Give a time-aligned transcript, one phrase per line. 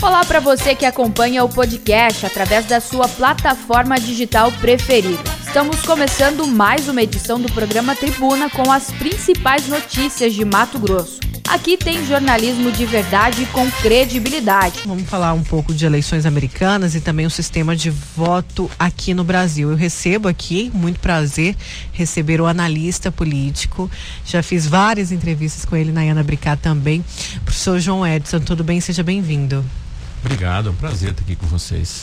[0.00, 5.18] Olá para você que acompanha o podcast através da sua plataforma digital preferida.
[5.44, 11.18] Estamos começando mais uma edição do programa Tribuna com as principais notícias de Mato Grosso.
[11.48, 14.82] Aqui tem jornalismo de verdade com credibilidade.
[14.86, 19.24] Vamos falar um pouco de eleições americanas e também o sistema de voto aqui no
[19.24, 19.70] Brasil.
[19.70, 21.56] Eu recebo aqui, muito prazer,
[21.90, 23.90] receber o analista político.
[24.24, 27.04] Já fiz várias entrevistas com ele na Ana Bricá também.
[27.44, 28.80] Professor João Edson, tudo bem?
[28.80, 29.64] Seja bem-vindo.
[30.24, 32.02] Obrigado, é um prazer estar aqui com vocês.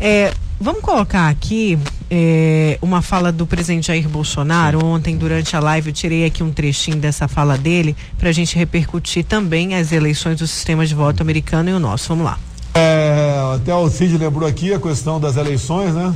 [0.00, 1.78] É, vamos colocar aqui
[2.10, 4.80] é, uma fala do presidente Jair Bolsonaro.
[4.80, 4.86] Sim.
[4.86, 8.56] Ontem, durante a live, eu tirei aqui um trechinho dessa fala dele para a gente
[8.56, 12.08] repercutir também as eleições do sistema de voto americano e o nosso.
[12.08, 12.38] Vamos lá.
[12.74, 16.14] É, até o Cid lembrou aqui a questão das eleições, né?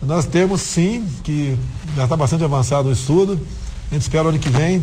[0.00, 1.58] Nós temos sim, que
[1.96, 3.40] já está bastante avançado o estudo.
[3.90, 4.80] A gente espera ano que vem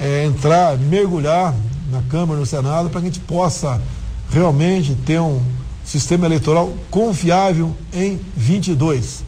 [0.00, 1.52] é, entrar, mergulhar
[1.90, 3.80] na Câmara no Senado para que a gente possa
[4.30, 5.40] realmente ter um
[5.84, 9.24] sistema eleitoral confiável em 22.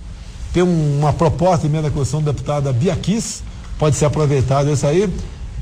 [0.52, 3.42] Tem uma proposta emenda à Constituição da deputada Bia Kiss,
[3.78, 5.12] pode ser aproveitado esse aí,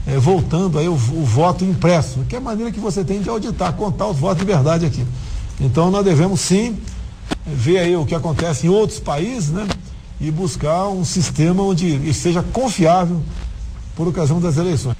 [0.06, 3.28] é, voltando aí o, o, voto impresso, que é a maneira que você tem de
[3.28, 5.04] auditar, contar os votos de verdade aqui.
[5.60, 6.76] Então nós devemos sim
[7.46, 9.66] ver aí o que acontece em outros países, né?
[10.20, 13.22] E buscar um sistema onde seja confiável
[13.94, 14.96] por ocasião das eleições.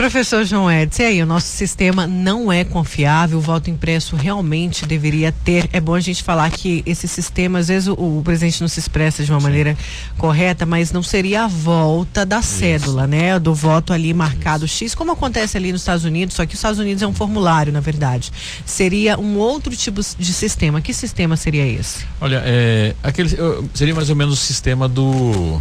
[0.00, 5.30] Professor João Edson, aí, o nosso sistema não é confiável, o voto impresso realmente deveria
[5.30, 5.68] ter.
[5.74, 8.80] É bom a gente falar que esse sistema, às vezes o, o presidente não se
[8.80, 9.44] expressa de uma Sim.
[9.44, 9.76] maneira
[10.16, 12.48] correta, mas não seria a volta da Isso.
[12.48, 13.38] cédula, né?
[13.38, 14.78] Do voto ali marcado Isso.
[14.78, 17.70] X, como acontece ali nos Estados Unidos, só que os Estados Unidos é um formulário,
[17.70, 18.32] na verdade.
[18.64, 20.80] Seria um outro tipo de sistema.
[20.80, 22.06] Que sistema seria esse?
[22.18, 23.28] Olha, é, aquele,
[23.74, 25.60] seria mais ou menos o sistema do.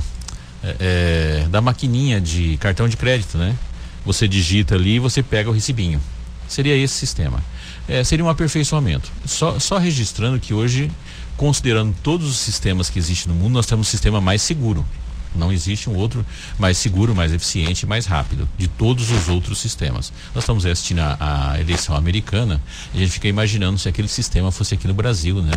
[0.64, 0.76] É,
[1.44, 3.54] é, da maquininha de cartão de crédito, né?
[4.10, 6.02] Você digita ali e você pega o recibinho.
[6.48, 7.44] Seria esse sistema.
[7.88, 9.12] É, seria um aperfeiçoamento.
[9.24, 10.90] Só, só registrando que hoje,
[11.38, 14.84] considerando todos os sistemas que existem no mundo, nós temos um sistema mais seguro.
[15.36, 16.26] Não existe um outro
[16.58, 20.12] mais seguro, mais eficiente, mais rápido de todos os outros sistemas.
[20.34, 22.62] Nós estamos assistindo a, a eleição americana
[22.94, 25.54] e a gente fica imaginando se aquele sistema fosse aqui no Brasil, né?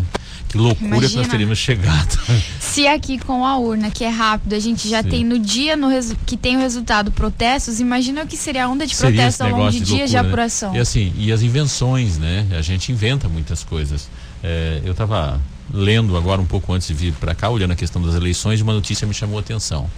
[0.49, 1.11] Que loucura Imagina.
[1.11, 2.19] que nós teríamos chegado.
[2.61, 5.09] Se aqui com a urna, que é rápido, a gente já Sim.
[5.09, 5.89] tem no dia no
[6.27, 9.71] que tem o resultado protestos, imagina o que seria a onda de protesto ao longo
[9.71, 10.23] de, de dias de né?
[10.23, 10.73] apuração.
[10.73, 10.79] Né?
[10.79, 12.47] E assim, e as invenções, né?
[12.53, 14.09] A gente inventa muitas coisas.
[14.43, 15.41] É, eu estava
[15.73, 18.73] lendo agora um pouco antes de vir para cá, olhando a questão das eleições, uma
[18.73, 19.91] notícia me chamou a atenção.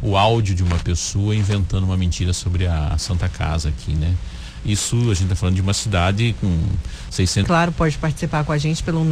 [0.00, 4.14] O áudio de uma pessoa inventando uma mentira sobre a Santa Casa aqui, né?
[4.64, 6.56] Isso a gente está falando de uma cidade com
[7.10, 7.46] 600.
[7.46, 9.04] Claro, pode participar com a gente pelo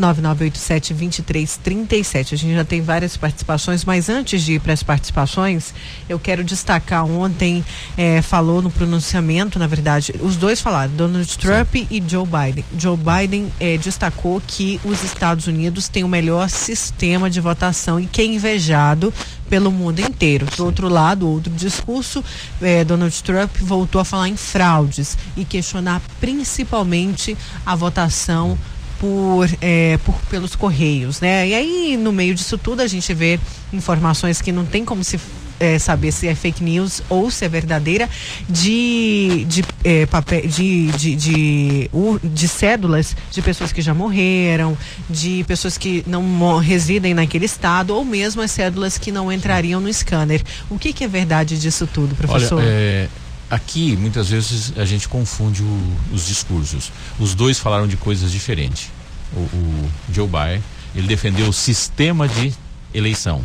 [0.00, 2.32] 99987-2337.
[2.32, 5.74] A gente já tem várias participações, mas antes de ir para as participações,
[6.08, 7.64] eu quero destacar: ontem
[7.96, 11.88] é, falou no pronunciamento, na verdade, os dois falaram, Donald Trump Sim.
[11.90, 12.64] e Joe Biden.
[12.78, 18.06] Joe Biden é, destacou que os Estados Unidos têm o melhor sistema de votação e
[18.06, 19.12] que é invejado
[19.48, 20.46] pelo mundo inteiro.
[20.56, 22.24] Do outro lado, outro discurso,
[22.60, 28.58] eh, Donald Trump voltou a falar em fraudes e questionar principalmente a votação
[28.98, 31.48] por, eh, por pelos correios, né?
[31.48, 33.38] E aí no meio disso tudo a gente vê
[33.72, 35.20] informações que não tem como se
[35.58, 38.08] é, saber se é fake news ou se é verdadeira,
[38.48, 41.90] de, de, é, papel, de, de, de,
[42.22, 44.76] de, cédulas de pessoas que já morreram,
[45.08, 49.92] de pessoas que não residem naquele estado, ou mesmo as cédulas que não entrariam no
[49.92, 50.42] scanner.
[50.70, 52.58] O que, que é verdade disso tudo, professor?
[52.58, 53.08] Olha, é,
[53.50, 56.92] aqui, muitas vezes, a gente confunde o, os discursos.
[57.18, 58.90] Os dois falaram de coisas diferentes.
[59.34, 60.62] O, o Joe Biden,
[60.94, 62.52] ele defendeu o sistema de
[62.94, 63.42] eleição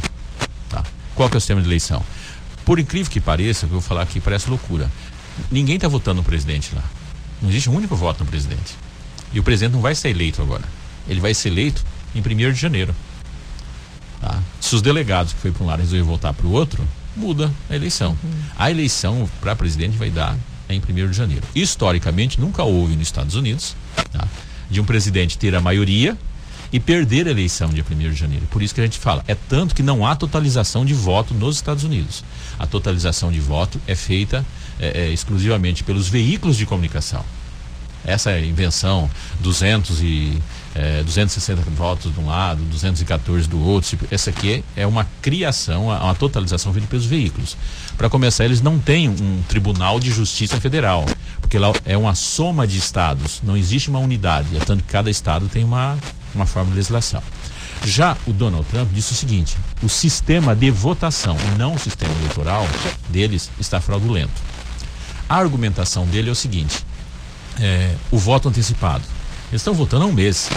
[1.21, 2.03] qual que é o sistema de eleição?
[2.65, 4.89] Por incrível que pareça, que eu vou falar aqui parece loucura.
[5.51, 6.83] Ninguém está votando no presidente lá.
[7.39, 8.75] Não existe um único voto no presidente.
[9.31, 10.63] E o presidente não vai ser eleito agora.
[11.07, 12.95] Ele vai ser eleito em 1 de janeiro.
[14.19, 14.39] Tá?
[14.59, 16.83] Se os delegados que foi para um lado resolverem voltar para o outro,
[17.15, 18.17] muda a eleição.
[18.23, 18.31] Uhum.
[18.57, 20.35] A eleição para presidente vai dar
[20.69, 21.43] em 1 de janeiro.
[21.53, 23.75] Historicamente, nunca houve nos Estados Unidos
[24.11, 24.27] tá?
[24.71, 26.17] de um presidente ter a maioria
[26.71, 28.45] e perder a eleição dia 1 de janeiro.
[28.49, 31.57] Por isso que a gente fala, é tanto que não há totalização de voto nos
[31.57, 32.23] Estados Unidos.
[32.57, 34.45] A totalização de voto é feita
[34.79, 37.23] é, é, exclusivamente pelos veículos de comunicação.
[38.03, 39.09] Essa é invenção,
[39.41, 40.41] 200 e
[40.73, 43.99] é, 260 votos de um lado, 214 do outro.
[44.09, 47.55] Essa aqui é uma criação, uma totalização feita pelos veículos.
[47.97, 51.05] Para começar, eles não têm um tribunal de justiça federal,
[51.39, 55.09] porque lá é uma soma de estados, não existe uma unidade, é tanto que cada
[55.11, 55.97] estado tem uma
[56.33, 57.21] uma forma de legislação.
[57.83, 62.67] Já o Donald Trump disse o seguinte: o sistema de votação, não o sistema eleitoral
[63.09, 64.33] deles, está fraudulento.
[65.27, 66.85] A argumentação dele é o seguinte:
[67.59, 69.03] é, o voto antecipado.
[69.51, 70.49] Eles estão votando há um mês.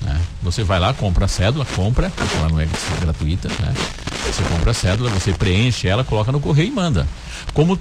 [0.00, 0.20] Né?
[0.42, 2.68] Você vai lá, compra a cédula, compra, porque ela não é
[3.00, 3.72] gratuita, né?
[4.26, 7.06] Você compra a cédula, você preenche ela, coloca no correio e manda.
[7.54, 7.78] Como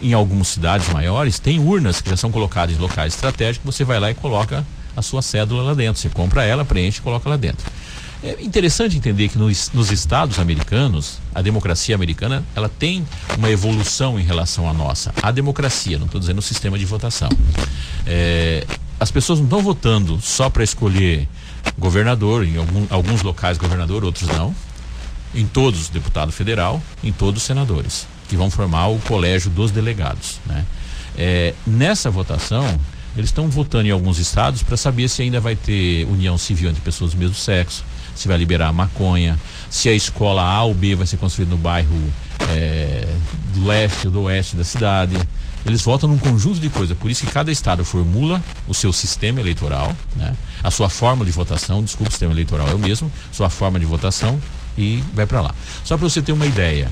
[0.00, 3.98] em algumas cidades maiores, tem urnas que já são colocadas em locais estratégicos, você vai
[3.98, 4.64] lá e coloca
[4.96, 6.00] a sua cédula lá dentro.
[6.00, 7.64] Você compra ela, preenche e coloca lá dentro.
[8.24, 13.06] É interessante entender que nos, nos, estados americanos, a democracia americana, ela tem
[13.36, 15.12] uma evolução em relação à nossa.
[15.22, 17.28] A democracia, não estou dizendo o sistema de votação.
[18.06, 18.66] É,
[18.98, 21.28] as pessoas não estão votando só para escolher
[21.78, 24.54] governador, em algum, alguns locais governador, outros não.
[25.34, 30.40] Em todos, deputado federal, em todos senadores, que vão formar o colégio dos delegados.
[30.46, 30.64] Né?
[31.18, 32.64] É, nessa votação,
[33.16, 36.82] eles estão votando em alguns estados para saber se ainda vai ter união civil entre
[36.82, 37.84] pessoas do mesmo sexo,
[38.14, 39.38] se vai liberar a maconha,
[39.70, 42.12] se a escola A ou B vai ser construída no bairro
[42.50, 43.06] é,
[43.52, 45.16] do leste ou do oeste da cidade.
[45.64, 49.40] Eles votam num conjunto de coisas, por isso que cada estado formula o seu sistema
[49.40, 50.36] eleitoral, né?
[50.62, 53.86] a sua forma de votação, desculpa, o sistema eleitoral é o mesmo, sua forma de
[53.86, 54.38] votação
[54.76, 55.54] e vai para lá.
[55.82, 56.90] Só para você ter uma ideia,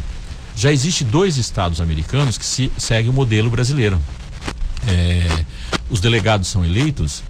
[0.56, 4.00] já existe dois estados americanos que se seguem o modelo brasileiro.
[4.88, 5.44] É,
[5.90, 7.22] os delegados são eleitos,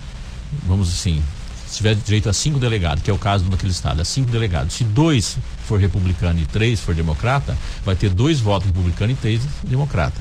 [0.66, 1.22] vamos assim,
[1.66, 4.75] se tiver direito a cinco delegados, que é o caso daquele estado, a cinco delegados.
[4.75, 9.43] Se dois for republicano e três for democrata, vai ter dois votos republicano e três
[9.64, 10.20] democrata.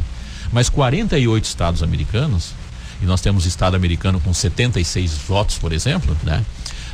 [0.52, 2.54] Mas 48 estados americanos,
[3.02, 6.46] e nós temos estado americano com 76 votos, por exemplo, né?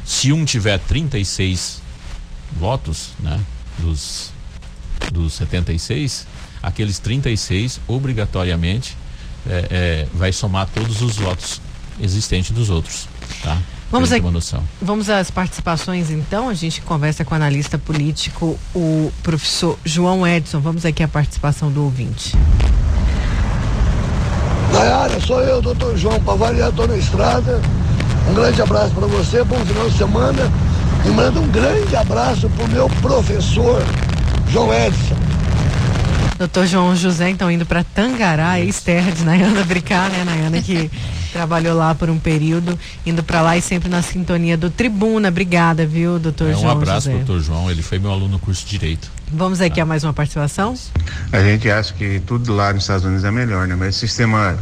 [0.03, 1.81] Se um tiver 36
[2.59, 3.39] votos, né?
[3.77, 4.31] Dos,
[5.11, 6.25] dos 76,
[6.63, 8.97] aqueles 36 obrigatoriamente
[9.49, 11.61] é, é, vai somar todos os votos
[11.99, 13.07] existentes dos outros,
[13.44, 13.57] tá?
[13.89, 14.17] Vamos, a,
[14.81, 16.49] vamos às participações então.
[16.49, 20.59] A gente conversa com o analista político, o professor João Edson.
[20.59, 22.35] Vamos aqui à participação do ouvinte.
[24.73, 27.61] Nayara, sou eu, doutor João, para variar, estou na estrada.
[28.29, 30.51] Um grande abraço para você, bom final de semana.
[31.05, 33.81] E manda um grande abraço para o meu professor,
[34.51, 35.15] João Edson.
[36.37, 40.89] Doutor João José, então, indo para Tangará, ex-terra de Nayana Bricar, né, Nayana, que
[41.33, 45.29] trabalhou lá por um período, indo para lá e sempre na sintonia do Tribuna.
[45.29, 46.65] Obrigada, viu, doutor é, João?
[46.65, 47.23] Um abraço, José.
[47.23, 47.71] doutor João.
[47.71, 49.09] Ele foi meu aluno no curso de Direito.
[49.31, 49.81] Vamos aqui tá.
[49.81, 50.75] a mais uma participação?
[51.31, 53.75] A gente acha que tudo lá nos Estados Unidos é melhor, né?
[53.75, 54.57] Mas o sistema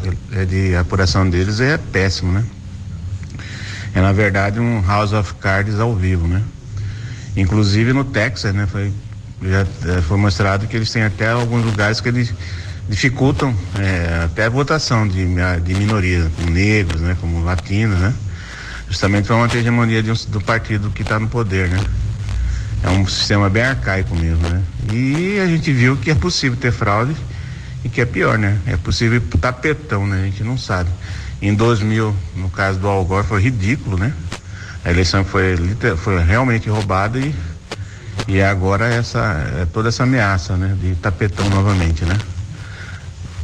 [0.47, 2.45] de apuração deles é péssimo, né?
[3.93, 6.41] É na verdade um House of Cards ao vivo, né?
[7.35, 8.65] Inclusive no Texas, né?
[8.65, 8.91] Foi,
[9.41, 12.33] já foi mostrado que eles têm até alguns lugares que eles
[12.87, 15.25] dificultam é, até a votação de,
[15.63, 17.17] de minorias, como negros, né?
[17.19, 18.13] Como latinos, né?
[18.87, 21.79] Justamente para manter a hegemonia um, do partido que está no poder, né?
[22.85, 24.61] é um sistema bem arcaico mesmo, né?
[24.93, 27.15] E a gente viu que é possível ter fraude
[27.83, 28.59] e que é pior, né?
[28.67, 30.21] É possível tapetão, né?
[30.21, 30.89] A gente não sabe.
[31.41, 34.13] Em 2000, no caso do Al Gore, foi ridículo, né?
[34.83, 35.55] A eleição foi,
[35.97, 37.33] foi realmente roubada e,
[38.27, 39.19] e agora essa,
[39.61, 40.75] é toda essa ameaça, né?
[40.81, 42.17] De tapetão novamente, né?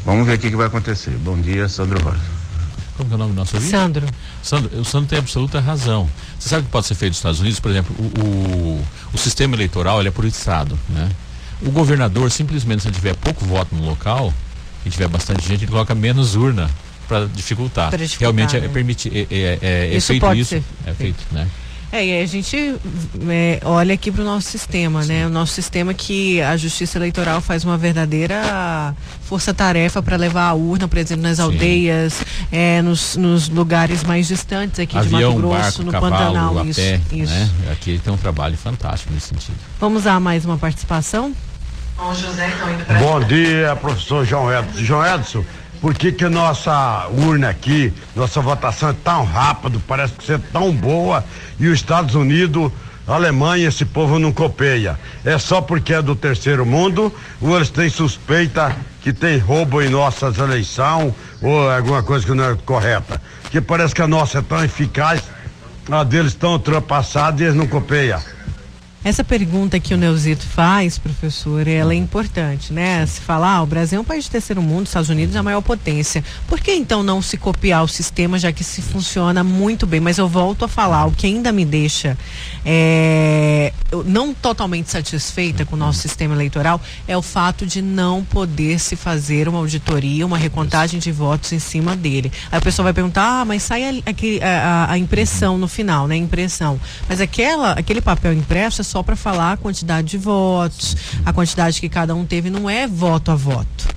[0.06, 1.12] Vamos ver o que, que vai acontecer.
[1.12, 2.19] Bom dia, Sandro Rosa.
[2.97, 3.71] Como é o nome do nosso ouvinte?
[3.71, 4.07] Sandro.
[4.41, 6.09] Sandro, o Sandro tem absoluta razão.
[6.39, 7.59] Você sabe o que pode ser feito nos Estados Unidos?
[7.59, 11.09] Por exemplo, o, o, o sistema eleitoral ele é por estado, né?
[11.62, 14.33] O governador, simplesmente, se tiver pouco voto no local
[14.85, 16.69] e tiver bastante gente, ele coloca menos urna
[17.07, 17.91] para dificultar.
[17.95, 18.19] dificultar.
[18.19, 19.27] Realmente é, né?
[19.29, 20.63] é, é, é, é feito isso.
[20.86, 21.48] É feito, né?
[21.91, 22.75] É, e a gente
[23.29, 25.27] é, olha aqui para o nosso sistema, né?
[25.27, 30.88] O nosso sistema que a Justiça Eleitoral faz uma verdadeira força-tarefa para levar a urna,
[30.88, 31.43] por exemplo, nas Sim.
[31.43, 36.15] aldeias, é, nos, nos, lugares mais distantes aqui Avião, de Mato Grosso, barco, no cavalo,
[36.15, 36.65] Pantanal.
[36.65, 37.33] Isso, pé, isso.
[37.33, 37.50] Né?
[37.74, 39.57] Aqui tem um trabalho fantástico nesse sentido.
[39.77, 41.36] Vamos a mais uma participação?
[41.98, 44.79] Bom, José, então, Bom dia, professor João Edson.
[44.79, 45.45] João Edson,
[45.81, 50.71] por que que nossa urna aqui, nossa votação é tão rápido, parece que ser tão
[50.71, 51.25] boa
[51.59, 52.71] e os Estados Unidos,
[53.07, 54.97] Alemanha, esse povo não copeia?
[55.25, 57.11] É só porque é do terceiro mundo
[57.41, 62.51] ou eles têm suspeita que tem roubo em nossas eleições ou alguma coisa que não
[62.51, 63.19] é correta?
[63.50, 65.23] Que parece que a nossa é tão eficaz,
[65.89, 68.21] a deles tão ultrapassada e eles não copeiam.
[69.03, 73.03] Essa pergunta que o Neuzito faz, professor, ela é importante, né?
[73.08, 75.39] Se falar, ah, o Brasil é um país de terceiro mundo, os Estados Unidos é
[75.39, 76.24] a maior potência.
[76.48, 80.00] Por que então não se copiar o sistema, já que se funciona muito bem?
[80.00, 82.15] Mas eu volto a falar, o que ainda me deixa
[82.63, 83.74] é,
[84.05, 88.96] não totalmente satisfeita com o nosso sistema eleitoral é o fato de não poder se
[88.96, 92.31] fazer uma auditoria, uma recontagem de votos em cima dele.
[92.51, 93.91] Aí a pessoa vai perguntar, ah, mas sai a,
[94.43, 96.15] a, a impressão no final, né?
[96.15, 96.79] Impressão.
[97.10, 101.79] Mas aquela, aquele papel impresso é só para falar a quantidade de votos, a quantidade
[101.79, 103.88] que cada um teve, não é voto a voto.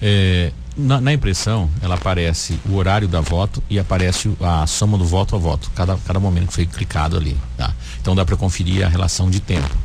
[0.00, 5.04] É, na, na, impressão, ela aparece o horário da voto e aparece a soma do
[5.04, 7.36] voto a voto, cada, cada momento que foi clicado ali.
[7.56, 7.70] Tá?
[8.00, 9.76] Então dá para conferir a relação de tempo.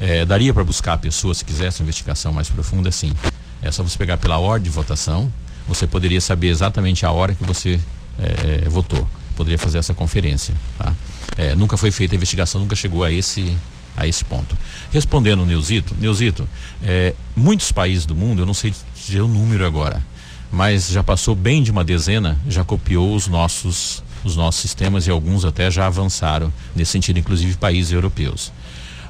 [0.00, 3.12] É, daria para buscar a pessoa, se quisesse uma investigação mais profunda, sim.
[3.60, 5.30] É só você pegar pela ordem de votação,
[5.66, 7.80] você poderia saber exatamente a hora que você
[8.16, 9.06] é, é votou.
[9.36, 10.54] Poderia fazer essa conferência.
[10.78, 10.94] Tá?
[11.36, 13.56] É, nunca foi feita a investigação, nunca chegou a esse,
[14.00, 14.56] a esse ponto.
[14.92, 16.48] Respondendo Neuzito, Neuzito,
[16.82, 20.02] é, muitos países do mundo, eu não sei dizer o número agora,
[20.50, 25.10] mas já passou bem de uma dezena, já copiou os nossos os nossos sistemas e
[25.10, 28.52] alguns até já avançaram nesse sentido, inclusive países europeus.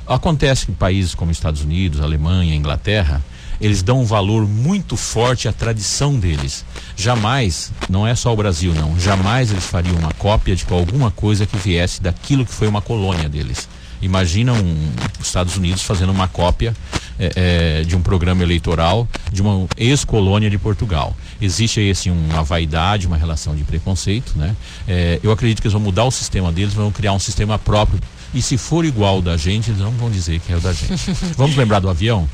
[0.06, 3.22] Acontece que países como Estados Unidos, Alemanha, Inglaterra,
[3.60, 6.64] eles dão um valor muito forte à tradição deles.
[6.96, 11.44] Jamais, não é só o Brasil não, jamais eles fariam uma cópia de alguma coisa
[11.44, 13.68] que viesse daquilo que foi uma colônia deles.
[14.00, 16.74] Imagina um, os Estados Unidos fazendo uma cópia
[17.18, 21.16] é, é, de um programa eleitoral de uma ex-colônia de Portugal.
[21.40, 24.54] Existe aí assim uma vaidade, uma relação de preconceito, né?
[24.86, 28.00] É, eu acredito que eles vão mudar o sistema deles, vão criar um sistema próprio.
[28.32, 31.10] E se for igual da gente, eles não vão dizer que é o da gente.
[31.36, 32.28] Vamos lembrar do avião?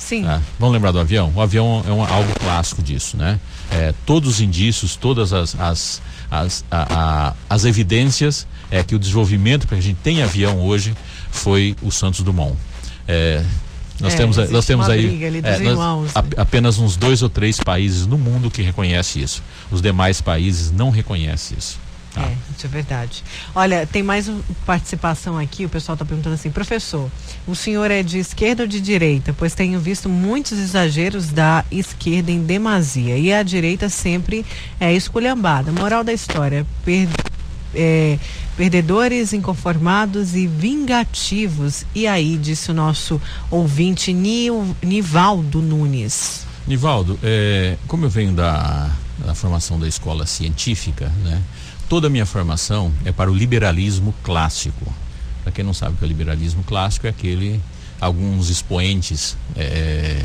[0.00, 0.26] Sim.
[0.26, 1.30] Ah, vamos lembrar do avião?
[1.36, 3.38] O avião é um, algo clássico disso, né?
[3.70, 6.86] É, todos os indícios, todas as, as, as, a,
[7.28, 10.94] a, as evidências é que o desenvolvimento para a gente tenha avião hoje
[11.30, 12.56] foi o Santos Dumont.
[13.08, 13.44] É,
[14.00, 18.06] nós é, temos, nós temos aí é, nós, a, apenas uns dois ou três países
[18.06, 19.42] no mundo que reconhece isso.
[19.70, 21.78] Os demais países não reconhecem isso.
[22.12, 22.22] Tá?
[22.22, 23.22] É, isso é verdade.
[23.54, 27.10] Olha, tem mais uma participação aqui, o pessoal está perguntando assim, professor,
[27.46, 29.34] o senhor é de esquerda ou de direita?
[29.36, 34.44] Pois tenho visto muitos exageros da esquerda em demasia e a direita sempre
[34.80, 35.70] é esculhambada.
[35.70, 37.08] Moral da história, per,
[37.74, 38.18] é,
[38.56, 41.84] perdedores, inconformados e vingativos.
[41.94, 46.44] E aí, disse o nosso ouvinte Nil, Nivaldo Nunes.
[46.66, 51.40] Nivaldo, é, como eu venho da, da formação da escola científica, né?
[51.90, 54.94] Toda a minha formação é para o liberalismo clássico.
[55.42, 57.60] Para quem não sabe o que é o liberalismo clássico, é aquele.
[58.00, 60.24] Alguns expoentes é,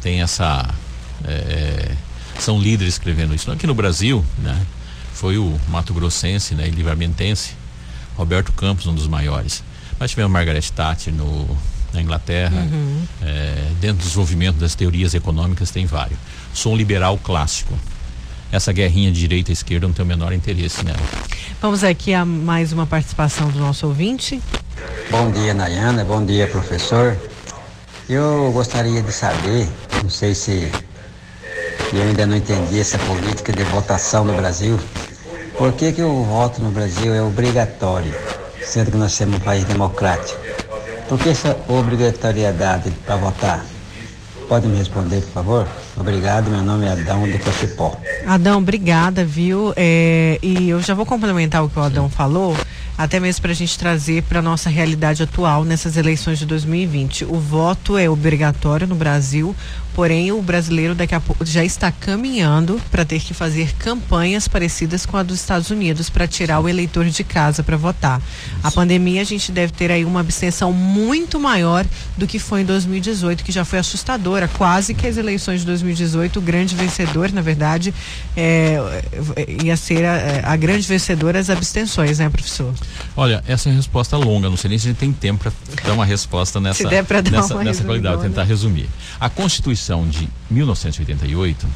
[0.00, 0.74] têm essa.
[1.22, 1.92] É,
[2.38, 3.52] são líderes escrevendo isso.
[3.52, 4.66] Aqui no Brasil, né?
[5.12, 7.52] foi o Mato Grossense né, e Livramentense,
[8.16, 9.62] Roberto Campos, um dos maiores.
[10.00, 11.46] Mas tivemos Margaret Thatcher no,
[11.92, 13.04] na Inglaterra, uhum.
[13.20, 16.18] é, dentro do desenvolvimento das teorias econômicas tem vários.
[16.54, 17.78] Sou um liberal clássico.
[18.50, 20.98] Essa guerrinha de direita e esquerda não tenho o menor interesse nela.
[21.60, 24.40] Vamos aqui a mais uma participação do nosso ouvinte.
[25.10, 26.04] Bom dia, Nayana.
[26.04, 27.16] Bom dia, professor.
[28.08, 29.68] Eu gostaria de saber,
[30.02, 30.70] não sei se
[31.92, 34.78] eu ainda não entendi essa política de votação no Brasil.
[35.56, 38.14] Por que, que o voto no Brasil é obrigatório,
[38.62, 40.38] sendo que nós somos um país democrático?
[41.08, 43.64] Por que essa obrigatoriedade para votar?
[44.48, 45.68] Pode me responder, por favor?
[45.96, 47.96] Obrigado, meu nome é Adão de Cochipó.
[48.26, 49.72] Adão, obrigada, viu?
[49.76, 52.56] É, e eu já vou complementar o que o Adão falou
[52.96, 57.24] até mesmo para a gente trazer para nossa realidade atual nessas eleições de 2020.
[57.26, 59.54] O voto é obrigatório no Brasil,
[59.96, 65.06] porém o brasileiro daqui a pouco já está caminhando para ter que fazer campanhas parecidas
[65.06, 68.20] com a dos Estados Unidos para tirar o eleitor de casa para votar.
[68.62, 72.64] A pandemia a gente deve ter aí uma abstenção muito maior do que foi em
[72.66, 74.46] 2018, que já foi assustadora.
[74.48, 77.94] Quase que as eleições de 2018, o grande vencedor, na verdade,
[78.36, 78.78] é,
[79.64, 82.74] ia ser a, a grande vencedora as abstenções, né, professor?
[83.16, 85.52] Olha, essa é uma resposta longa, não sei nem se a gente tem tempo para
[85.86, 88.90] dar uma resposta nessa, Se der dar nessa, nessa qualidade, tentar resumir.
[89.18, 91.66] A Constituição de 1988,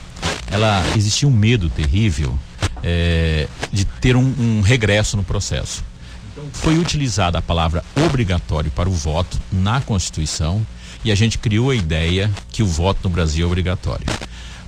[0.50, 2.36] ela existia um medo terrível
[2.82, 5.84] é, de ter um, um regresso no processo.
[6.32, 10.66] Então, foi utilizada a palavra obrigatório para o voto na Constituição
[11.04, 14.06] e a gente criou a ideia que o voto no Brasil é obrigatório.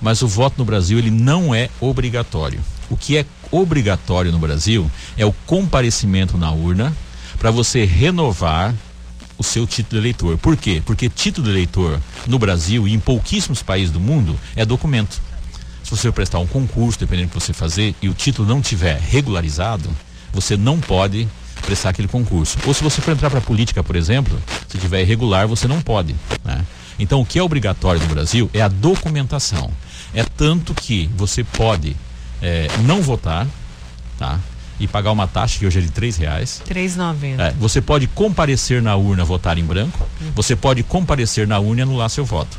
[0.01, 2.61] Mas o voto no Brasil ele não é obrigatório.
[2.89, 6.95] O que é obrigatório no Brasil é o comparecimento na urna
[7.39, 8.73] para você renovar
[9.43, 10.37] o seu título de eleitor.
[10.37, 10.81] Por quê?
[10.85, 15.21] Porque título de eleitor no Brasil e em pouquíssimos países do mundo é documento.
[15.83, 18.97] Se você prestar um concurso, dependendo do que você fazer, e o título não tiver
[18.97, 19.89] regularizado,
[20.31, 21.27] você não pode
[21.65, 22.57] prestar aquele concurso.
[22.65, 25.81] Ou se você for entrar para a política, por exemplo, se tiver irregular, você não
[25.81, 26.15] pode.
[26.43, 26.65] Né?
[26.97, 29.69] Então, o que é obrigatório no Brasil é a documentação.
[30.13, 31.97] É tanto que você pode
[32.41, 33.45] é, não votar,
[34.17, 34.39] tá?
[34.79, 36.61] E pagar uma taxa que hoje é de três reais.
[36.65, 36.95] Três
[37.43, 40.05] É, você pode comparecer na urna votar em branco.
[40.19, 40.31] Uhum.
[40.35, 42.57] Você pode comparecer na urna e anular seu voto.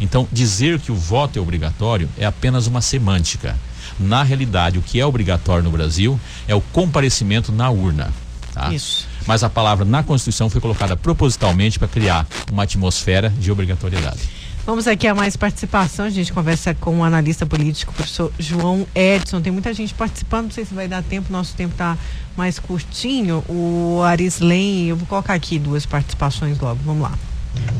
[0.00, 3.56] Então, dizer que o voto é obrigatório é apenas uma semântica.
[3.98, 8.12] Na realidade, o que é obrigatório no Brasil é o comparecimento na urna.
[8.52, 8.72] Tá?
[8.72, 9.06] Isso.
[9.26, 14.35] Mas a palavra na Constituição foi colocada propositalmente para criar uma atmosfera de obrigatoriedade.
[14.66, 16.06] Vamos aqui a mais participação.
[16.06, 19.40] A gente conversa com o analista político, professor João Edson.
[19.40, 21.96] Tem muita gente participando, não sei se vai dar tempo, nosso tempo está
[22.36, 23.44] mais curtinho.
[23.48, 26.80] O Arislen, eu vou colocar aqui duas participações logo.
[26.84, 27.12] Vamos lá.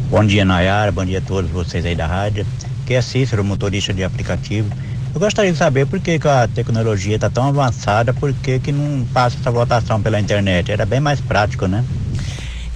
[0.09, 0.93] Bom dia, Nayara.
[0.93, 2.47] Bom dia a todos vocês aí da rádio.
[2.87, 4.71] Que é Cícero, motorista de aplicativo.
[5.12, 8.71] Eu gostaria de saber por que, que a tecnologia está tão avançada, por que, que
[8.71, 10.71] não passa essa votação pela internet?
[10.71, 11.85] Era bem mais prático, né?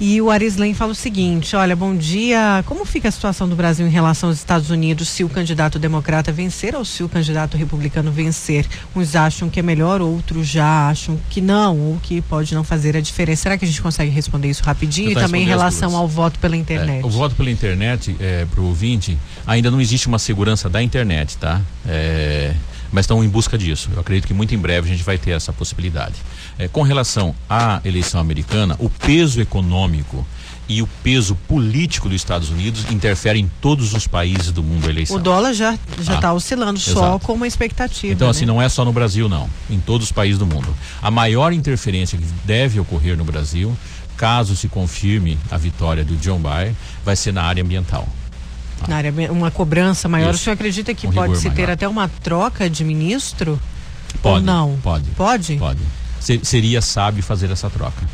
[0.00, 2.64] E o Arislen fala o seguinte: olha, bom dia.
[2.64, 6.32] Como fica a situação do Brasil em relação aos Estados Unidos se o candidato democrata
[6.32, 8.66] vencer ou se o candidato republicano vencer?
[8.96, 12.96] Uns acham que é melhor, outros já acham que não, ou que pode não fazer
[12.96, 13.42] a diferença.
[13.42, 15.10] Será que a gente consegue responder isso rapidinho?
[15.10, 17.02] E também em relação ao voto pela internet?
[17.02, 20.82] É, o voto pela internet, é, para o ouvinte, ainda não existe uma segurança da
[20.82, 21.60] internet, tá?
[21.86, 22.54] É,
[22.92, 23.90] mas estão em busca disso.
[23.92, 26.16] Eu acredito que muito em breve a gente vai ter essa possibilidade.
[26.58, 30.26] É, com relação à eleição americana, o peso econômico
[30.68, 34.90] e o peso político dos Estados Unidos interfere em todos os países do mundo a
[34.90, 35.16] eleição.
[35.16, 36.96] O dólar já já está ah, oscilando exato.
[36.96, 38.12] só com uma expectativa.
[38.12, 38.30] Então né?
[38.30, 40.68] assim não é só no Brasil não, em todos os países do mundo.
[41.02, 43.76] A maior interferência que deve ocorrer no Brasil,
[44.16, 48.08] caso se confirme a vitória do John Biden, vai ser na área ambiental.
[48.88, 50.30] Na área uma cobrança maior.
[50.30, 50.40] Isso.
[50.40, 53.60] O senhor acredita que um pode se ter até uma troca de ministro?
[54.22, 54.36] Pode.
[54.36, 54.78] Ou não?
[54.82, 55.10] Pode.
[55.10, 55.56] Pode?
[55.56, 55.80] Pode
[56.42, 58.06] seria sábio fazer essa troca.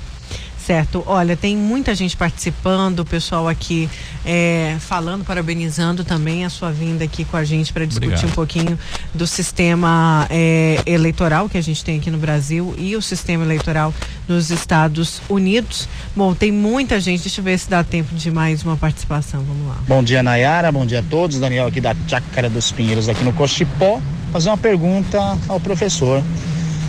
[0.66, 1.04] Certo.
[1.06, 3.88] Olha, tem muita gente participando, o pessoal aqui
[4.24, 8.30] é, falando, parabenizando também a sua vinda aqui com a gente para discutir Obrigado.
[8.30, 8.78] um pouquinho
[9.14, 13.94] do sistema é, eleitoral que a gente tem aqui no Brasil e o sistema eleitoral
[14.26, 15.88] nos Estados Unidos.
[16.16, 19.44] Bom, tem muita gente, deixa eu ver se dá tempo de mais uma participação.
[19.46, 19.76] Vamos lá.
[19.86, 20.72] Bom dia, Nayara.
[20.72, 21.38] Bom dia a todos.
[21.38, 24.00] Daniel aqui da Chácara dos Pinheiros, aqui no Cochipó.
[24.32, 26.20] Fazer uma pergunta ao professor.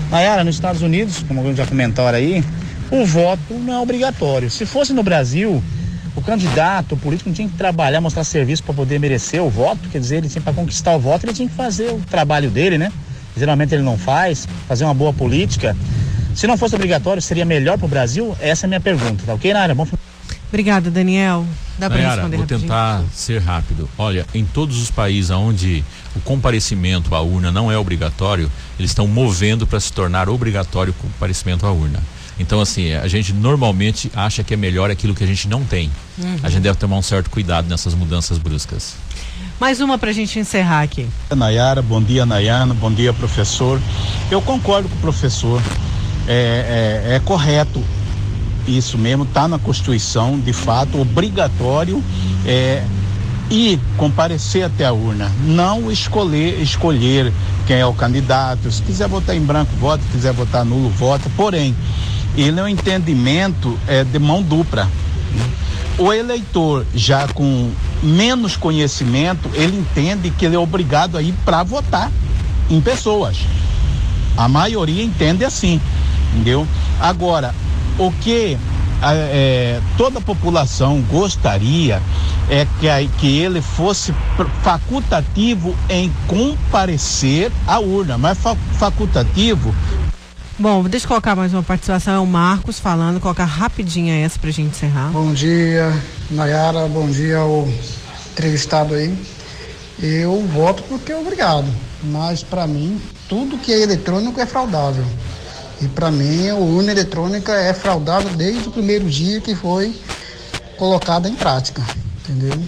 [0.09, 2.43] Nayara, nos Estados Unidos, como já comentaram aí,
[2.91, 4.49] o voto não é obrigatório.
[4.49, 5.61] Se fosse no Brasil,
[6.15, 9.89] o candidato, o político não tinha que trabalhar, mostrar serviço para poder merecer o voto,
[9.89, 12.77] quer dizer, ele tinha para conquistar o voto, ele tinha que fazer o trabalho dele,
[12.77, 12.91] né?
[13.35, 15.75] Geralmente ele não faz, fazer uma boa política.
[16.33, 18.35] Se não fosse obrigatório, seria melhor para o Brasil?
[18.39, 19.75] Essa é a minha pergunta, tá ok, Nayara?
[19.75, 19.87] Bom...
[20.49, 21.45] Obrigada, Daniel.
[21.77, 22.61] Dá para responder Vou rapidinho?
[22.61, 23.87] tentar ser rápido.
[23.97, 25.83] Olha, em todos os países onde
[26.15, 31.03] o comparecimento à urna não é obrigatório, eles estão movendo para se tornar obrigatório o
[31.03, 31.99] comparecimento à urna.
[32.39, 35.91] Então, assim, a gente normalmente acha que é melhor aquilo que a gente não tem.
[36.17, 36.37] Uhum.
[36.43, 38.95] A gente deve tomar um certo cuidado nessas mudanças bruscas.
[39.59, 41.07] Mais uma para a gente encerrar aqui.
[41.35, 43.81] Nayara, bom dia, Nayana, bom dia, professor.
[44.29, 45.61] Eu concordo com o professor.
[46.27, 47.83] É, é, é correto
[48.67, 52.03] isso mesmo, está na Constituição, de fato, obrigatório
[52.45, 52.83] é,
[53.49, 57.31] ir comparecer até a urna, não escolher, escolher
[57.65, 58.71] quem é o candidato.
[58.71, 61.29] Se quiser votar em branco, vota, se quiser votar nulo, vota.
[61.35, 61.75] Porém,
[62.37, 64.89] ele é um entendimento é, de mão dupla.
[65.97, 67.71] O eleitor, já com
[68.03, 72.11] menos conhecimento, ele entende que ele é obrigado a ir para votar
[72.69, 73.39] em pessoas.
[74.37, 75.81] A maioria entende assim,
[76.31, 76.67] entendeu?
[76.99, 77.55] Agora,
[77.97, 78.55] o que
[79.01, 82.01] é, toda a população gostaria
[82.49, 84.13] é que, que ele fosse
[84.61, 88.37] facultativo em comparecer à urna, mas
[88.73, 89.73] facultativo.
[90.59, 94.49] Bom, deixa eu colocar mais uma participação, é o Marcos falando, colocar rapidinha essa pra
[94.49, 95.11] gente encerrar.
[95.11, 95.93] Bom dia,
[96.31, 97.67] Nayara, bom dia ao
[98.31, 99.15] entrevistado aí.
[100.01, 101.67] Eu voto porque é obrigado,
[102.05, 105.05] mas para mim, tudo que é eletrônico é fraudável.
[105.79, 109.95] E para mim, a urna eletrônica é fraudável desde o primeiro dia que foi
[110.75, 111.83] colocada em prática,
[112.21, 112.59] entendeu?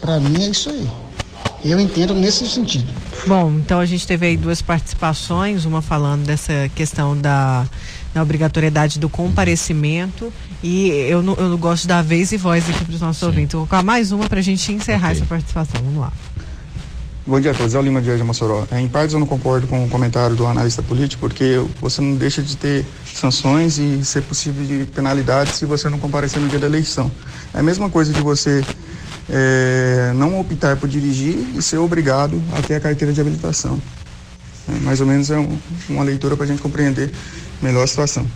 [0.00, 0.88] Para mim é isso aí.
[1.68, 2.86] Eu entendo nesse sentido.
[3.26, 7.66] Bom, então a gente teve aí duas participações, uma falando dessa questão da,
[8.14, 12.68] da obrigatoriedade do comparecimento e eu não, eu não gosto de dar vez e voz
[12.70, 13.26] aqui para os nossos Sim.
[13.26, 13.52] ouvintes.
[13.54, 15.16] Vou colocar mais uma para a gente encerrar okay.
[15.16, 15.80] essa participação.
[15.82, 16.12] Vamos lá.
[17.26, 18.64] Bom dia a todos, é o Lima de Mossoró.
[18.70, 22.14] É, em partes eu não concordo com o comentário do analista político, porque você não
[22.14, 26.60] deixa de ter sanções e ser possível de penalidade se você não comparecer no dia
[26.60, 27.10] da eleição.
[27.52, 28.64] É a mesma coisa de você
[29.28, 33.80] é, não optar por dirigir e ser obrigado a ter a carteira de habilitação.
[34.68, 35.58] É, mais ou menos é um,
[35.88, 37.10] uma leitura para a gente compreender
[37.62, 38.26] melhor a situação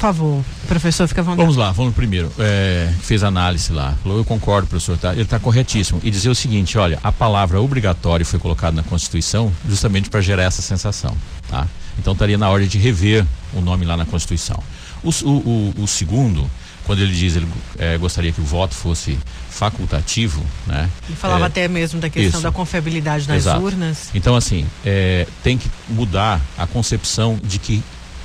[0.00, 1.42] favor, professor, fica à vontade.
[1.42, 2.32] Vamos lá, vamos primeiro.
[2.38, 3.94] É, fez análise lá.
[4.02, 6.00] Falou, eu concordo, professor, tá, ele está corretíssimo.
[6.02, 10.44] E dizer o seguinte: olha, a palavra obrigatório foi colocada na Constituição justamente para gerar
[10.44, 11.14] essa sensação.
[11.48, 11.68] Tá?
[11.98, 14.60] Então estaria na hora de rever o nome lá na Constituição.
[15.02, 16.50] O, o, o, o segundo,
[16.90, 17.46] quando ele diz ele
[17.78, 19.16] é, gostaria que o voto fosse
[19.48, 20.90] facultativo, né?
[21.08, 22.42] Ele falava é, até mesmo da questão isso.
[22.42, 23.62] da confiabilidade nas Exato.
[23.62, 24.10] urnas.
[24.12, 27.80] Então assim, é, tem que mudar a concepção de que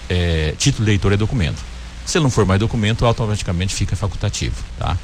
[0.09, 1.61] é, título de eleitor é documento.
[2.07, 4.97] Se ele não for mais documento, automaticamente fica facultativo, tá?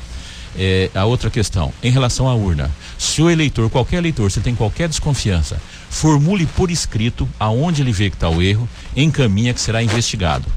[0.57, 4.55] É, a outra questão, em relação à urna, se o eleitor, qualquer eleitor, se tem
[4.55, 9.83] qualquer desconfiança, formule por escrito aonde ele vê que está o erro, encaminha que será
[9.83, 10.47] investigado.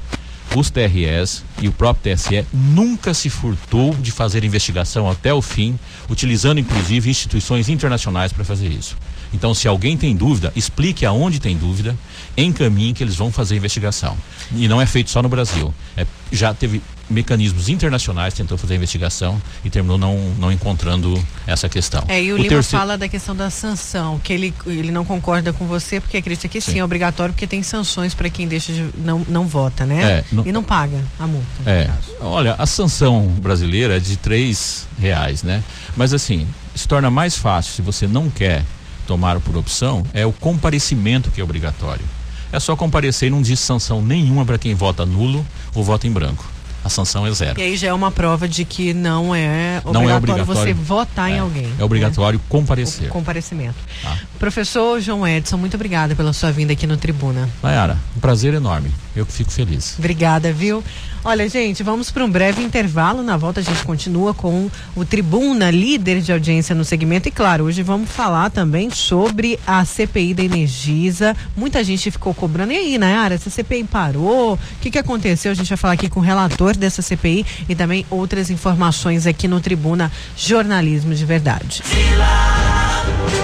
[0.55, 5.77] Os TREs e o próprio TSE nunca se furtou de fazer investigação até o fim,
[6.09, 8.95] utilizando inclusive instituições internacionais para fazer isso.
[9.33, 11.93] Então, se alguém tem dúvida, explique aonde tem dúvida,
[12.37, 14.17] encaminhe que eles vão fazer a investigação.
[14.55, 15.73] E não é feito só no Brasil.
[15.97, 21.69] É, já teve mecanismos internacionais tentou fazer a investigação e terminou não, não encontrando essa
[21.69, 22.03] questão.
[22.07, 22.81] É, e o, o Lima terceiro...
[22.81, 26.59] fala da questão da sanção, que ele, ele não concorda com você porque acredita que
[26.59, 30.03] sim, sim é obrigatório porque tem sanções para quem deixa de, não, não vota, né?
[30.03, 30.45] É, não...
[30.45, 31.45] E não paga a multa.
[31.65, 31.89] É.
[32.19, 35.63] Olha, a sanção brasileira é de três reais, né?
[35.95, 38.63] Mas assim, se torna mais fácil se você não quer
[39.05, 42.03] tomar por opção, é o comparecimento que é obrigatório.
[42.51, 46.11] É só comparecer e não diz sanção nenhuma para quem vota nulo ou vota em
[46.11, 46.54] branco
[46.85, 47.59] a sanção é zero.
[47.59, 50.73] E aí já é uma prova de que não é obrigatório, não é obrigatório você
[50.73, 51.67] votar é, em alguém.
[51.79, 52.45] É obrigatório né?
[52.47, 53.07] comparecer.
[53.07, 53.75] O comparecimento.
[54.05, 54.15] Ah.
[54.37, 57.49] Professor João Edson, muito obrigada pela sua vinda aqui no Tribuna.
[57.63, 58.91] Nayara, um prazer enorme.
[59.15, 59.95] Eu que fico feliz.
[59.97, 60.83] Obrigada, viu?
[61.23, 63.23] Olha, gente, vamos para um breve intervalo.
[63.23, 67.27] Na volta a gente continua com o Tribuna, líder de audiência no segmento.
[67.27, 71.35] E claro, hoje vamos falar também sobre a CPI da Energisa.
[71.57, 72.73] Muita gente ficou cobrando.
[72.73, 74.53] E aí, Nayara, essa CPI parou?
[74.53, 75.51] O que, que aconteceu?
[75.51, 79.47] A gente vai falar aqui com o relator dessa CPI e também outras informações aqui
[79.47, 81.83] no Tribuna Jornalismo de Verdade.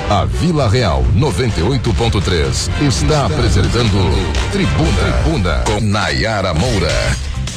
[0.10, 3.92] A Vila Real 98.3 está apresentando
[4.52, 6.92] Tribuna, Tribuna com Nayara Moura.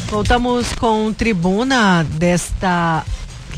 [0.09, 3.05] Voltamos com tribuna desta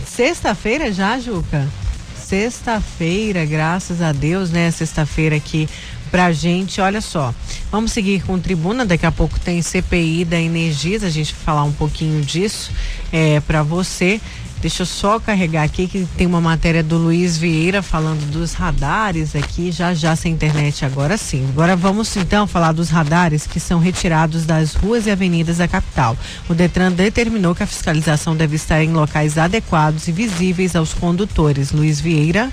[0.06, 1.68] sexta-feira já, Juca?
[2.16, 4.70] Sexta-feira, graças a Deus, né?
[4.70, 5.68] Sexta-feira aqui
[6.10, 6.80] pra gente.
[6.80, 7.34] Olha só,
[7.70, 8.84] vamos seguir com tribuna.
[8.84, 12.70] Daqui a pouco tem CPI da Energisa, a gente vai falar um pouquinho disso
[13.12, 14.20] é, para você.
[14.60, 19.36] Deixa eu só carregar aqui que tem uma matéria do Luiz Vieira falando dos radares
[19.36, 21.46] aqui, já já sem internet agora sim.
[21.50, 26.16] Agora vamos então falar dos radares que são retirados das ruas e avenidas da capital.
[26.48, 31.70] O Detran determinou que a fiscalização deve estar em locais adequados e visíveis aos condutores.
[31.70, 32.50] Luiz Vieira.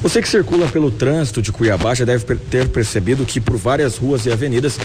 [0.00, 4.26] Você que circula pelo trânsito de Cuiabá já deve ter percebido que por várias ruas
[4.26, 4.78] e avenidas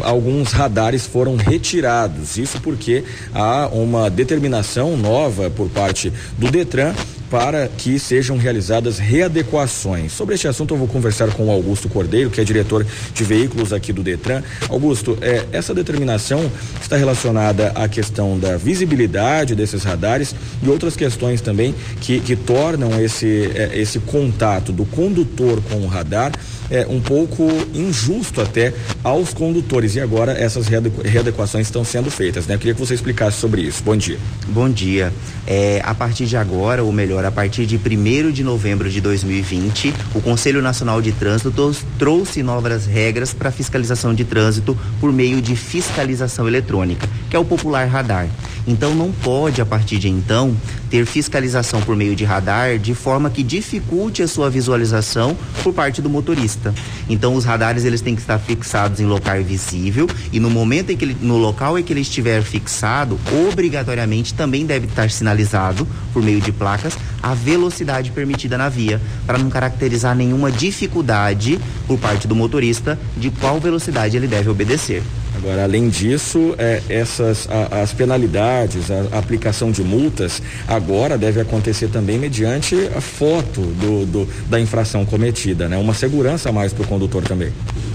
[0.00, 2.38] alguns radares foram retirados.
[2.38, 3.02] Isso porque
[3.34, 6.94] há uma determinação nova por parte do Detran
[7.30, 10.12] para que sejam realizadas readequações.
[10.12, 13.72] Sobre este assunto eu vou conversar com o Augusto Cordeiro, que é diretor de veículos
[13.72, 14.42] aqui do Detran.
[14.68, 16.50] Augusto, é, essa determinação
[16.82, 23.00] está relacionada à questão da visibilidade desses radares e outras questões também que, que tornam
[23.00, 26.32] esse, é, esse contato do condutor com o radar
[26.70, 29.96] é, um pouco injusto até aos condutores.
[29.96, 32.54] E agora essas readequações estão sendo feitas, né?
[32.54, 33.82] Eu queria que você explicasse sobre isso.
[33.82, 34.18] Bom dia.
[34.48, 35.12] Bom dia.
[35.46, 39.94] É, a partir de agora, ou melhor, a partir de 1 de novembro de 2020,
[40.14, 41.50] o Conselho Nacional de Trânsito
[41.98, 47.44] trouxe novas regras para fiscalização de trânsito por meio de fiscalização eletrônica, que é o
[47.44, 48.28] popular radar.
[48.66, 50.56] Então não pode, a partir de então,
[50.90, 56.02] ter fiscalização por meio de radar de forma que dificulte a sua visualização por parte
[56.02, 56.59] do motorista.
[57.08, 60.96] Então os radares eles têm que estar fixados em local visível e no momento em
[60.96, 63.18] que ele, no local em que ele estiver fixado,
[63.48, 69.38] obrigatoriamente também deve estar sinalizado por meio de placas a velocidade permitida na via, para
[69.38, 75.02] não caracterizar nenhuma dificuldade por parte do motorista de qual velocidade ele deve obedecer.
[75.42, 81.40] Agora, além disso, é, essas a, as penalidades, a, a, aplicação de multas, agora deve
[81.40, 85.78] acontecer também mediante a foto do, do da infração cometida, né?
[85.78, 87.50] Uma segurança a mais para o condutor também.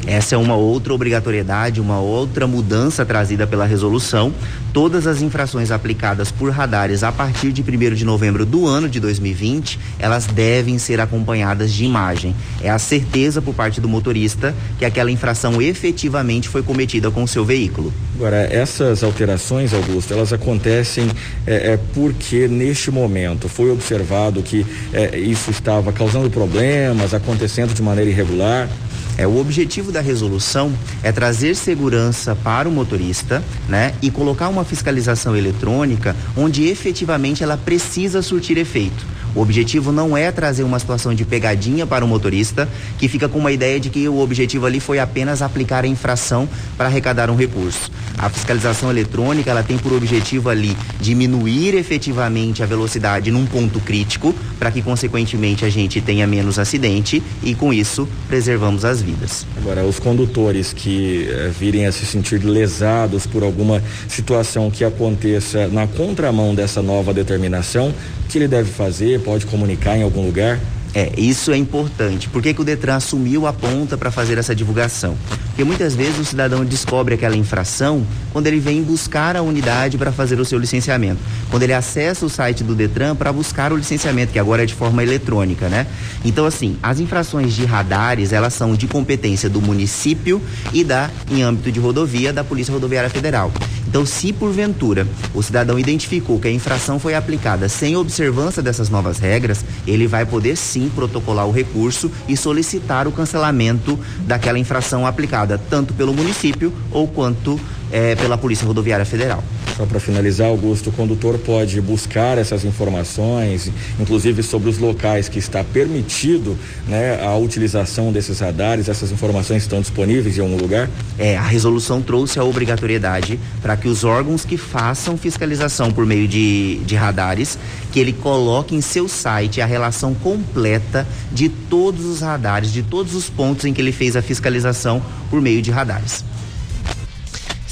[0.08, 4.32] Essa é uma outra obrigatoriedade, uma outra mudança trazida pela resolução.
[4.72, 9.00] Todas as infrações aplicadas por radares a partir de 1 de novembro do ano de
[9.00, 12.36] 2020, elas devem ser acompanhadas de imagem.
[12.62, 17.44] É a certeza por parte do motorista que aquela infração efetivamente foi cometida com seu
[17.44, 17.94] veículo.
[18.16, 21.10] Agora, essas alterações, Augusto, elas acontecem
[21.46, 27.82] é, é porque neste momento foi observado que é, isso estava causando problemas, acontecendo de
[27.82, 28.70] maneira irregular.
[29.18, 30.72] É, o objetivo da resolução
[31.04, 33.94] é trazer segurança para o motorista, né?
[34.02, 39.06] E colocar uma fiscalização eletrônica onde efetivamente ela precisa surtir efeito.
[39.36, 43.38] O objetivo não é trazer uma situação de pegadinha para o motorista que fica com
[43.38, 47.36] uma ideia de que o objetivo ali foi apenas aplicar a infração para arrecadar um
[47.36, 47.92] recurso.
[48.18, 54.34] A fiscalização eletrônica, ela tem por objetivo ali diminuir efetivamente a velocidade num ponto crítico,
[54.58, 59.46] para que consequentemente a gente tenha menos acidente e com isso preservamos as vidas.
[59.58, 65.68] Agora, os condutores que eh, virem a se sentir lesados por alguma situação que aconteça
[65.68, 67.94] na contramão dessa nova determinação,
[68.36, 69.22] que ele deve fazer?
[69.22, 70.60] Pode comunicar em algum lugar?
[70.94, 72.28] É, isso é importante.
[72.28, 75.18] Por que, que o Detran assumiu a ponta para fazer essa divulgação?
[75.48, 80.12] Porque muitas vezes o cidadão descobre aquela infração quando ele vem buscar a unidade para
[80.12, 81.20] fazer o seu licenciamento.
[81.50, 84.74] Quando ele acessa o site do Detran para buscar o licenciamento, que agora é de
[84.74, 85.88] forma eletrônica, né?
[86.26, 90.42] Então, assim, as infrações de radares, elas são de competência do município
[90.74, 93.50] e da, em âmbito de rodovia, da Polícia Rodoviária Federal.
[93.96, 99.20] Então, se porventura o cidadão identificou que a infração foi aplicada sem observância dessas novas
[99.20, 105.58] regras, ele vai poder sim protocolar o recurso e solicitar o cancelamento daquela infração aplicada,
[105.70, 107.58] tanto pelo município ou quanto
[107.90, 109.42] é, pela Polícia Rodoviária Federal.
[109.76, 115.38] Só para finalizar, Augusto, o condutor pode buscar essas informações, inclusive sobre os locais que
[115.38, 116.58] está permitido
[116.88, 120.90] né, a utilização desses radares, essas informações estão disponíveis em algum lugar?
[121.20, 126.26] É, a resolução trouxe a obrigatoriedade para que os órgãos que façam fiscalização por meio
[126.26, 127.60] de, de radares,
[127.92, 133.14] que ele coloque em seu site a relação completa de todos os radares, de todos
[133.14, 136.24] os pontos em que ele fez a fiscalização por meio de radares.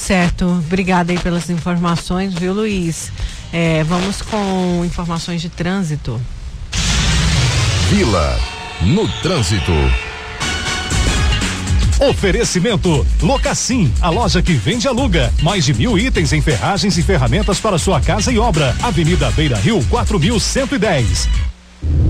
[0.04, 3.10] Certo, obrigada aí pelas informações, viu, Luiz?
[3.54, 6.20] É, vamos com informações de trânsito.
[7.89, 8.38] Vila
[8.82, 9.72] no trânsito.
[12.02, 15.34] Oferecimento Locassim, a loja que vende e aluga.
[15.42, 18.76] Mais de mil itens em ferragens e ferramentas para sua casa e obra.
[18.84, 21.53] Avenida Beira Rio, 4110.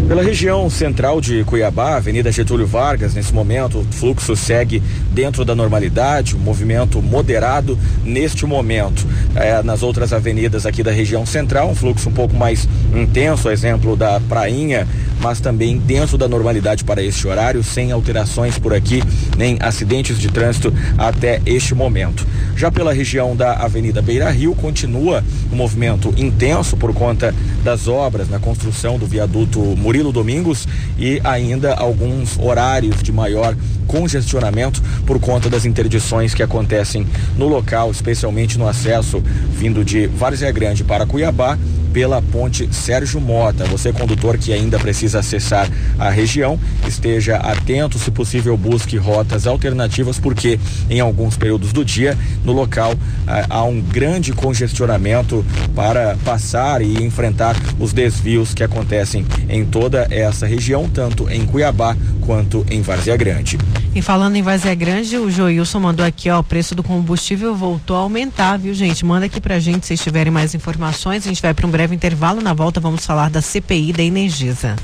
[0.07, 5.55] Pela região central de Cuiabá, Avenida Getúlio Vargas, nesse momento o fluxo segue dentro da
[5.55, 9.07] normalidade, o movimento moderado neste momento.
[9.33, 13.95] É, nas outras avenidas aqui da região central, um fluxo um pouco mais intenso, exemplo
[13.95, 14.88] da Prainha,
[15.21, 19.01] mas também dentro da normalidade para este horário, sem alterações por aqui,
[19.38, 22.27] nem acidentes de trânsito até este momento.
[22.57, 27.33] Já pela região da Avenida Beira Rio, continua o movimento intenso por conta
[27.63, 33.56] das obras na construção do viaduto Murilo Domingos e ainda alguns horários de maior
[33.88, 39.21] congestionamento por conta das interdições que acontecem no local, especialmente no acesso
[39.52, 41.58] vindo de Várzea Grande para Cuiabá
[41.93, 43.65] pela ponte Sérgio Mota.
[43.65, 50.19] Você, condutor que ainda precisa acessar a região, esteja atento, se possível, busque rotas alternativas,
[50.19, 52.93] porque em alguns períodos do dia, no local,
[53.27, 60.08] ah, há um grande congestionamento para passar e enfrentar os desvios que acontecem em toda
[60.10, 63.58] essa região, tanto em Cuiabá quanto em Várzea Grande.
[63.95, 67.95] E falando em Várzea Grande, o Joilson mandou aqui, ó, o preço do combustível voltou
[67.95, 69.06] a aumentar, viu, gente?
[69.06, 71.23] Manda aqui pra gente se tiverem mais informações.
[71.25, 72.41] A gente vai para um breve intervalo.
[72.41, 74.75] Na volta vamos falar da CPI da Energisa.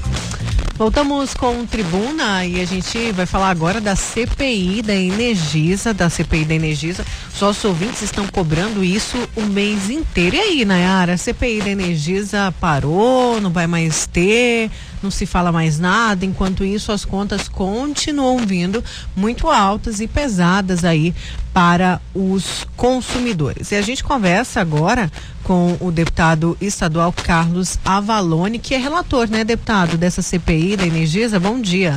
[0.80, 6.46] Voltamos com Tribuna e a gente vai falar agora da CPI da Energisa, da CPI
[6.46, 7.04] da Energisa.
[7.34, 10.38] Os ouvintes estão cobrando isso o mês inteiro.
[10.38, 15.52] E aí, Nayara, a CPI da Energisa parou, não vai mais ter, não se fala
[15.52, 16.26] mais nada.
[16.26, 18.84] Enquanto isso, as contas continuam vindo
[19.16, 21.14] muito altas e pesadas aí
[21.54, 23.72] para os consumidores.
[23.72, 25.12] E a gente conversa agora
[25.44, 31.40] com o deputado estadual Carlos Avalone, que é relator, né, deputado, dessa CPI da Energisa.
[31.40, 31.96] Bom dia.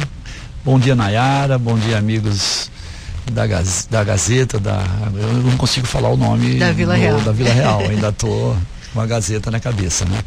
[0.65, 1.59] Bom dia, Nayara.
[1.59, 2.71] Bom dia, amigos
[3.31, 4.83] da, Gaz, da Gazeta, da.
[5.15, 7.21] Eu não consigo falar o nome da Vila do, Real.
[7.21, 7.81] Da Vila Real.
[7.81, 8.55] Ainda tô
[8.92, 10.22] com a Gazeta na cabeça, né?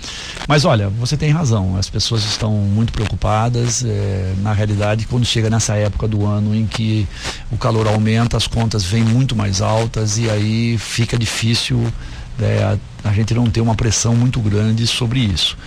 [0.48, 1.78] Mas olha, você tem razão.
[1.78, 3.84] As pessoas estão muito preocupadas.
[3.86, 7.08] É, na realidade, quando chega nessa época do ano em que
[7.52, 11.92] o calor aumenta, as contas vêm muito mais altas e aí fica difícil
[12.42, 12.64] é,
[13.04, 15.58] a, a, gente não ter uma pressão muito grande sobre isso.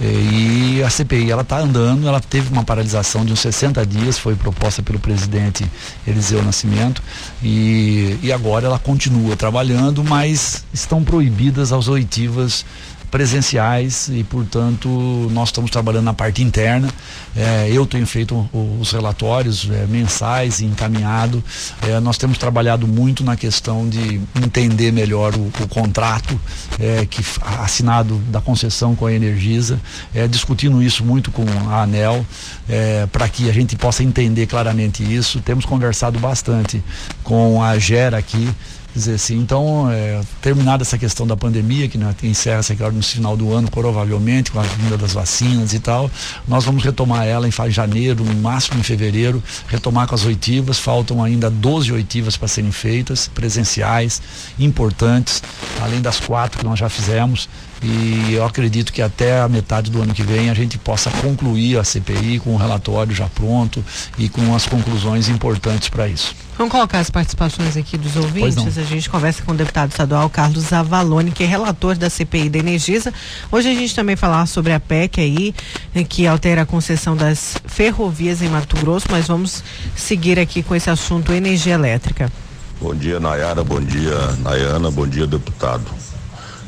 [0.00, 4.34] E a CPI ela está andando, ela teve uma paralisação de uns 60 dias, foi
[4.34, 5.70] proposta pelo presidente
[6.06, 7.02] Eliseu Nascimento,
[7.42, 12.64] e, e agora ela continua trabalhando, mas estão proibidas as oitivas
[13.10, 14.88] presenciais e, portanto,
[15.32, 16.88] nós estamos trabalhando na parte interna.
[17.36, 18.48] É, eu tenho feito
[18.80, 21.42] os relatórios é, mensais e encaminhado.
[21.82, 26.40] É, nós temos trabalhado muito na questão de entender melhor o, o contrato
[26.78, 27.22] é, que
[27.58, 29.80] assinado da concessão com a Energisa,
[30.14, 32.24] é, discutindo isso muito com a ANEL,
[32.68, 35.40] é, para que a gente possa entender claramente isso.
[35.40, 36.82] Temos conversado bastante
[37.24, 38.48] com a Gera aqui
[38.94, 43.36] dizer assim, então, é, terminada essa questão da pandemia, que né, encerra-se agora no final
[43.36, 46.10] do ano, provavelmente, com a vinda das vacinas e tal,
[46.46, 51.22] nós vamos retomar ela em janeiro, no máximo em fevereiro, retomar com as oitivas, faltam
[51.22, 54.20] ainda 12 oitivas para serem feitas, presenciais,
[54.58, 55.42] importantes,
[55.80, 57.48] além das quatro que nós já fizemos,
[57.82, 61.78] e eu acredito que até a metade do ano que vem a gente possa concluir
[61.78, 63.82] a CPI com o relatório já pronto
[64.18, 66.34] e com as conclusões importantes para isso.
[66.58, 68.76] Vamos colocar as participações aqui dos ouvintes.
[68.76, 72.58] A gente conversa com o deputado estadual Carlos Avalone, que é relator da CPI da
[72.58, 73.14] Energisa.
[73.50, 75.54] Hoje a gente também falar sobre a PEC aí,
[75.94, 79.64] né, que altera a concessão das ferrovias em Mato Grosso, mas vamos
[79.96, 82.30] seguir aqui com esse assunto energia elétrica.
[82.78, 83.64] Bom dia, Nayara.
[83.64, 84.90] Bom dia, Nayana.
[84.90, 85.84] Bom dia, deputado.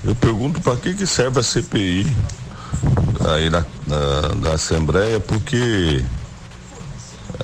[0.05, 2.07] Eu pergunto para que, que serve a CPI
[3.31, 6.05] aí na, na, na Assembleia, porque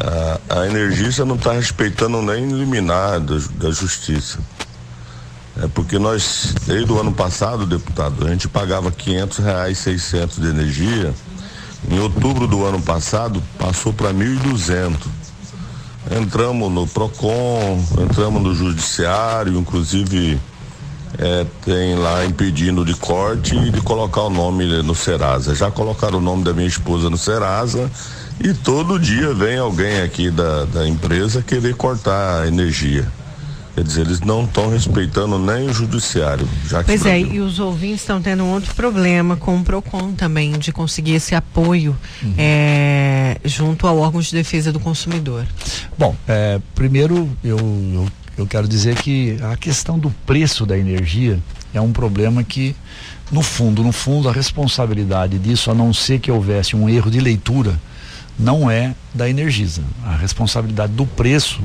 [0.01, 4.39] a, a Energista não está respeitando nem liminar da, da Justiça.
[5.63, 10.49] É porque nós, desde o ano passado, deputado, a gente pagava 500 reais, 600 de
[10.49, 11.15] energia.
[11.91, 14.97] Em outubro do ano passado, passou para 1.200.
[16.11, 20.41] Entramos no PROCON, entramos no Judiciário, inclusive
[21.19, 25.55] é, tem lá impedindo de corte e de colocar o nome no Serasa.
[25.55, 27.91] Já colocaram o nome da minha esposa no Serasa
[28.43, 33.07] e todo dia vem alguém aqui da, da empresa querer cortar a energia.
[33.79, 36.49] Quer dizer, eles não estão respeitando nem o judiciário.
[36.67, 40.59] Já pois é, e os ouvintes estão tendo um outro problema com o PROCON também,
[40.59, 42.35] de conseguir esse apoio uhum.
[42.37, 45.47] é, junto ao órgão de defesa do consumidor.
[45.97, 51.39] Bom, é, primeiro eu, eu eu quero dizer que a questão do preço da energia
[51.75, 52.75] é um problema que,
[53.33, 57.21] no fundo, no fundo, a responsabilidade disso, a não ser que houvesse um erro de
[57.21, 57.79] leitura,
[58.39, 59.83] não é da Energisa.
[60.05, 61.61] A responsabilidade do preço,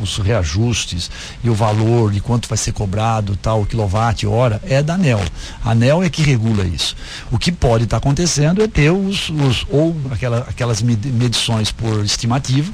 [0.00, 1.10] os reajustes
[1.42, 5.20] e o valor de quanto vai ser cobrado, tal, quilowatt-hora, é da ANEL.
[5.64, 6.94] A ANEL é que regula isso.
[7.32, 12.04] O que pode estar tá acontecendo é ter os, os ou aquela, aquelas medições por
[12.04, 12.72] estimativa,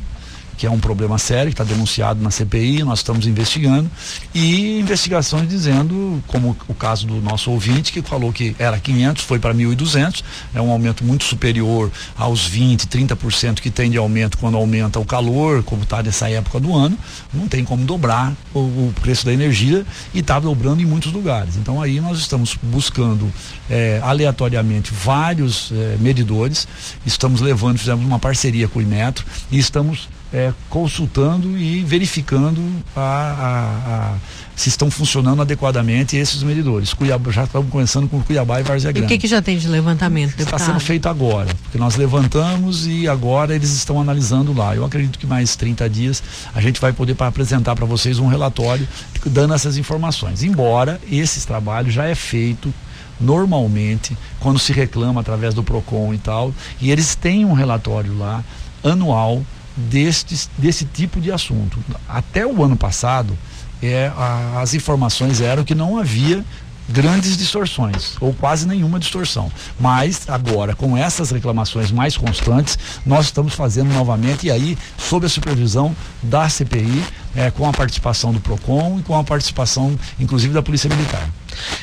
[0.63, 3.91] que é um problema sério, que está denunciado na CPI, nós estamos investigando,
[4.33, 9.41] e investigações dizendo, como o caso do nosso ouvinte, que falou que era 500, foi
[9.41, 10.23] para 1.200,
[10.55, 15.05] é um aumento muito superior aos 20, 30% que tem de aumento quando aumenta o
[15.05, 16.97] calor, como está nessa época do ano,
[17.35, 21.57] não tem como dobrar o, o preço da energia e está dobrando em muitos lugares.
[21.57, 23.33] Então aí nós estamos buscando
[23.69, 26.69] é, aleatoriamente vários é, medidores,
[27.05, 32.63] estamos levando, fizemos uma parceria com o Imetro e estamos é, consultando e verificando
[32.97, 34.17] a, a, a,
[34.57, 36.95] se estão funcionando adequadamente esses medidores.
[36.95, 39.05] Cuiabá, já estamos começando com Cuiabá e Várzea Grande.
[39.05, 40.61] E o que, que já tem de levantamento, deputado?
[40.61, 44.75] Está sendo feito agora, porque nós levantamos e agora eles estão analisando lá.
[44.75, 46.23] Eu acredito que mais 30 dias
[46.55, 48.89] a gente vai poder para apresentar para vocês um relatório
[49.27, 50.43] dando essas informações.
[50.43, 52.73] Embora esses trabalhos já é feito
[53.21, 58.43] normalmente quando se reclama através do Procon e tal, e eles têm um relatório lá
[58.83, 59.43] anual
[59.77, 61.79] deste, desse tipo de assunto.
[62.09, 63.37] Até o ano passado,
[63.83, 66.45] é, a, as informações eram que não havia
[66.89, 69.51] grandes distorções, ou quase nenhuma distorção.
[69.81, 75.29] Mas agora, com essas reclamações mais constantes, nós estamos fazendo novamente, e aí, sob a
[75.29, 77.03] supervisão da CPI,
[77.35, 81.29] é, com a participação do PROCON e com a participação, inclusive, da Polícia Militar.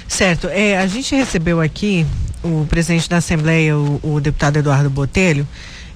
[0.07, 0.47] Certo.
[0.47, 2.05] É, a gente recebeu aqui
[2.43, 5.47] o presidente da Assembleia, o, o deputado Eduardo Botelho,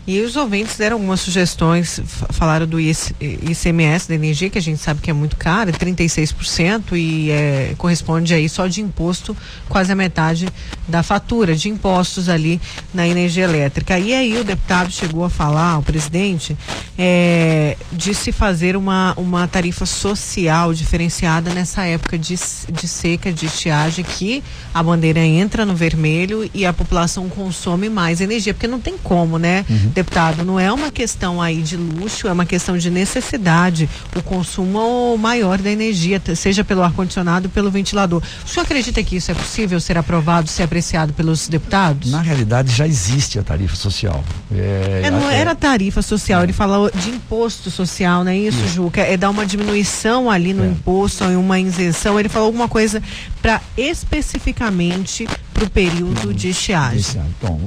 [0.06, 5.00] e os ouvintes deram algumas sugestões, falaram do ICMS da energia, que a gente sabe
[5.00, 9.36] que é muito caro, é 36%, e é, corresponde aí só de imposto
[9.70, 10.50] quase a metade
[10.90, 12.60] da fatura de impostos ali
[12.94, 13.98] na energia elétrica.
[13.98, 16.58] E aí o deputado chegou a falar, o presidente,
[16.98, 22.36] é, de se fazer uma, uma tarifa social diferenciada nessa época de,
[22.70, 28.20] de seca, de estiagem, que a bandeira entra no vermelho e a população consome mais
[28.20, 29.66] energia, porque não tem como, né?
[29.70, 34.22] Uhum deputado, não é uma questão aí de luxo, é uma questão de necessidade, o
[34.22, 38.22] consumo maior da energia, seja pelo ar-condicionado, pelo ventilador.
[38.46, 42.12] O senhor acredita que isso é possível ser aprovado, ser apreciado pelos deputados?
[42.12, 44.24] Na realidade, já existe a tarifa social.
[44.52, 46.44] É, é não era tarifa social, é.
[46.46, 48.76] ele falou de imposto social, não é isso, isso.
[48.76, 49.02] Juca?
[49.02, 50.68] É dar uma diminuição ali no é.
[50.68, 52.20] imposto, uma isenção.
[52.20, 53.02] Ele falou alguma coisa
[53.42, 57.22] para especificamente para o período de estiagem.
[57.38, 57.60] Então,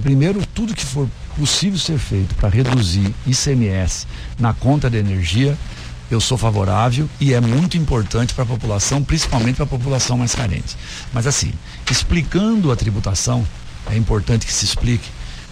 [0.00, 4.06] primeiro, tudo que for possível ser feito para reduzir ICMS
[4.38, 5.56] na conta de energia,
[6.10, 10.34] eu sou favorável e é muito importante para a população, principalmente para a população mais
[10.34, 10.76] carente.
[11.12, 11.52] Mas assim,
[11.90, 13.46] explicando a tributação,
[13.90, 15.08] é importante que se explique.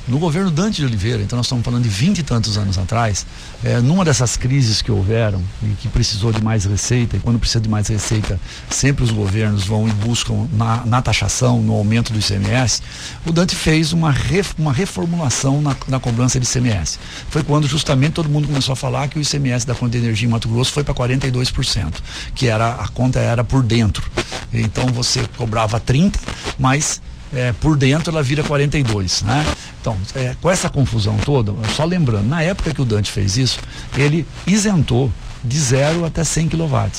[0.08, 3.26] No governo Dante de Oliveira, então nós estamos falando de vinte e tantos anos atrás,
[3.62, 7.60] é, numa dessas crises que houveram e que precisou de mais receita, e quando precisa
[7.60, 12.18] de mais receita, sempre os governos vão e buscam na, na taxação, no aumento do
[12.18, 12.82] ICMS,
[13.26, 16.98] o Dante fez uma, ref, uma reformulação na, na cobrança de ICMS.
[17.28, 20.26] Foi quando justamente todo mundo começou a falar que o ICMS da conta de energia
[20.26, 21.94] em Mato Grosso foi para 42%,
[22.34, 24.10] que era a conta era por dentro.
[24.52, 26.18] Então você cobrava 30,
[26.58, 27.00] mas
[27.32, 29.46] é, por dentro ela vira 42, né?
[29.80, 33.58] Então, é, com essa confusão toda, só lembrando, na época que o Dante fez isso,
[33.96, 35.10] ele isentou
[35.42, 36.90] de 0 até 100 kW.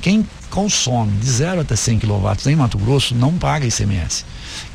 [0.00, 4.24] Quem consome de 0 até 100 kW em Mato Grosso não paga ICMS.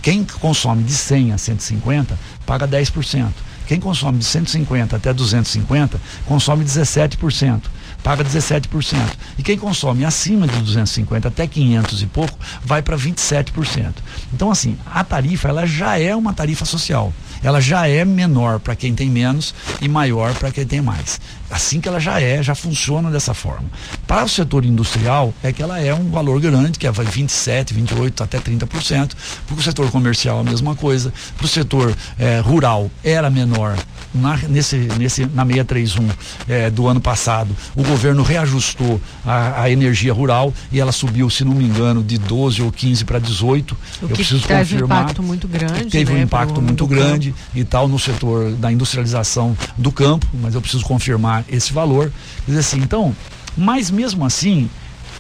[0.02, 3.32] Quem consome de 100 a 150 paga 10%.
[3.68, 7.62] Quem consome de 150 até 250 consome 17%
[8.06, 9.00] paga 17%.
[9.36, 13.96] E quem consome acima de 250 até 500 e pouco vai para 27%.
[14.32, 17.12] Então assim, a tarifa ela já é uma tarifa social.
[17.42, 21.20] Ela já é menor para quem tem menos e maior para quem tem mais.
[21.50, 23.70] Assim que ela já é, já funciona dessa forma.
[24.06, 28.24] Para o setor industrial, é que ela é um valor grande, que é 27, 28,
[28.24, 29.12] até 30%.
[29.48, 31.12] Para o setor comercial, a mesma coisa.
[31.38, 33.78] Para o setor eh, rural, era menor.
[34.16, 36.08] Na, nesse, nesse, na 631
[36.48, 41.44] eh, do ano passado, o governo reajustou a, a, energia rural e ela subiu, se
[41.44, 43.74] não me engano, de 12 ou 15 para 18.
[43.74, 45.00] O Eu que preciso teve confirmar.
[45.00, 45.86] um impacto muito grande.
[45.86, 47.44] Teve né, um impacto muito grande campo.
[47.54, 52.12] e tal no setor da industrialização do campo, mas eu preciso confirmar esse valor.
[52.48, 53.14] Dizer assim, então,
[53.58, 54.70] mas mesmo assim,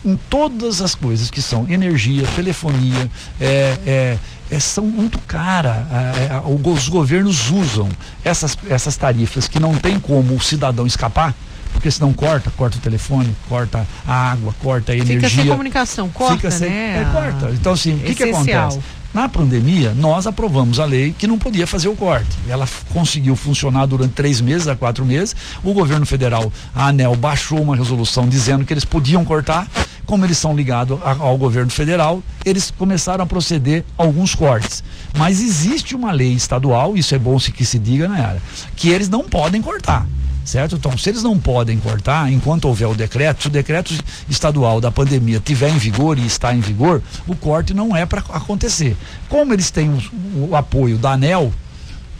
[0.05, 3.09] em todas as coisas que são energia, telefonia,
[3.41, 4.17] é, é,
[4.49, 5.77] é, são muito caras.
[5.91, 7.89] É, é os governos usam
[8.23, 11.33] essas, essas tarifas que não tem como o cidadão escapar
[11.75, 15.29] porque senão corta, corta o telefone, corta a água, corta a energia.
[15.29, 17.01] Fica sem comunicação, corta, fica sem, né?
[17.01, 17.51] É, corta.
[17.51, 18.79] Então, assim, o que, que acontece?
[19.15, 22.27] Na pandemia, nós aprovamos a lei que não podia fazer o corte.
[22.49, 25.33] Ela conseguiu funcionar durante três meses a quatro meses.
[25.63, 29.69] O governo federal, a ANEL, baixou uma resolução dizendo que eles podiam cortar.
[30.05, 34.83] Como eles são ligados ao governo federal, eles começaram a proceder alguns cortes.
[35.17, 38.41] Mas existe uma lei estadual, isso é bom se que se diga, Nayara,
[38.75, 40.05] que eles não podem cortar
[40.45, 40.75] certo?
[40.75, 43.93] Então, se eles não podem cortar, enquanto houver o decreto, se o decreto
[44.29, 48.21] estadual da pandemia tiver em vigor e está em vigor, o corte não é para
[48.29, 48.95] acontecer.
[49.27, 51.51] Como eles têm o, o, apoio da ANEL,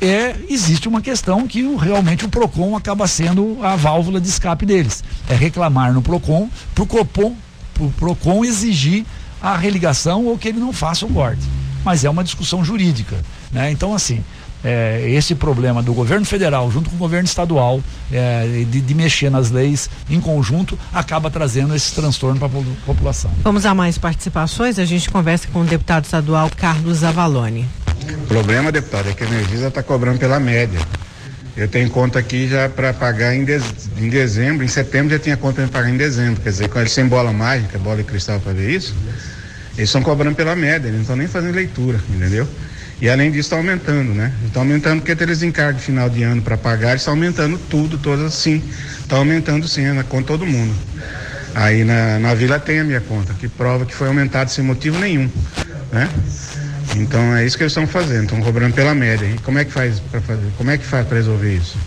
[0.02, 4.66] é, existe uma questão que o, realmente o PROCON acaba sendo a válvula de escape
[4.66, 5.04] deles.
[5.30, 9.06] É reclamar no PROCON, para o PROCON exigir
[9.42, 11.44] a religação ou que ele não faça o corte.
[11.84, 13.16] Mas é uma discussão jurídica.
[13.52, 13.72] Né?
[13.72, 14.24] Então, assim,
[14.64, 17.82] é, esse problema do governo federal junto com o governo estadual
[18.12, 23.32] é, de, de, mexer nas leis em conjunto acaba trazendo esse transtorno para a população.
[23.44, 24.80] Vamos a mais participações.
[24.80, 27.68] A gente conversa com o deputado estadual Carlos Avalone.
[28.24, 30.80] O problema, deputado, é que a Energisa está cobrando pela média.
[31.56, 33.46] Eu tenho conta aqui já para pagar em,
[33.98, 36.42] em, dezembro, em setembro já tinha conta para pagar em dezembro.
[36.42, 38.94] Quer dizer, com eles sem bola mágica, bola de cristal para ver isso,
[39.78, 42.46] eles estão cobrando pela média, eles não estão nem fazendo leitura, entendeu?
[43.02, 44.32] E além disso está aumentando, né?
[44.46, 48.34] Está aumentando porque eles encargos de final de ano para pagar, está aumentando tudo, todas
[48.34, 48.64] sim.
[49.02, 50.74] Está aumentando sim, na conta de todo mundo.
[51.54, 55.00] Aí na, na vila tem a minha conta, que prova que foi aumentado sem motivo
[55.00, 55.30] nenhum,
[55.92, 56.10] né?
[56.96, 59.26] Então é isso que eles estão fazendo, estão cobrando pela média.
[59.26, 60.48] E como é que faz para fazer?
[60.58, 61.78] Como é que faz para resolver isso?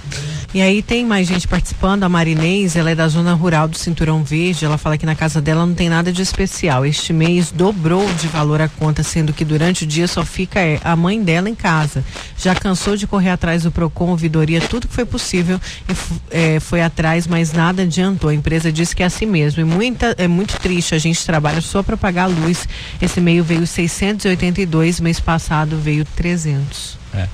[0.54, 4.24] E aí tem mais gente participando, a Marinês, ela é da zona rural do Cinturão
[4.24, 6.86] Verde, ela fala que na casa dela não tem nada de especial.
[6.86, 10.80] Este mês dobrou de valor a conta, sendo que durante o dia só fica é,
[10.82, 12.02] a mãe dela em casa.
[12.38, 15.94] Já cansou de correr atrás do PROCON, ouvidoria, tudo que foi possível e
[16.30, 18.30] é, foi atrás, mas nada adiantou.
[18.30, 19.60] A empresa disse que é assim mesmo.
[19.60, 22.66] E muita, é muito triste, a gente trabalha só para pagar a luz.
[23.02, 26.96] Esse meio veio 682, mês passado veio 300.
[27.12, 27.28] É.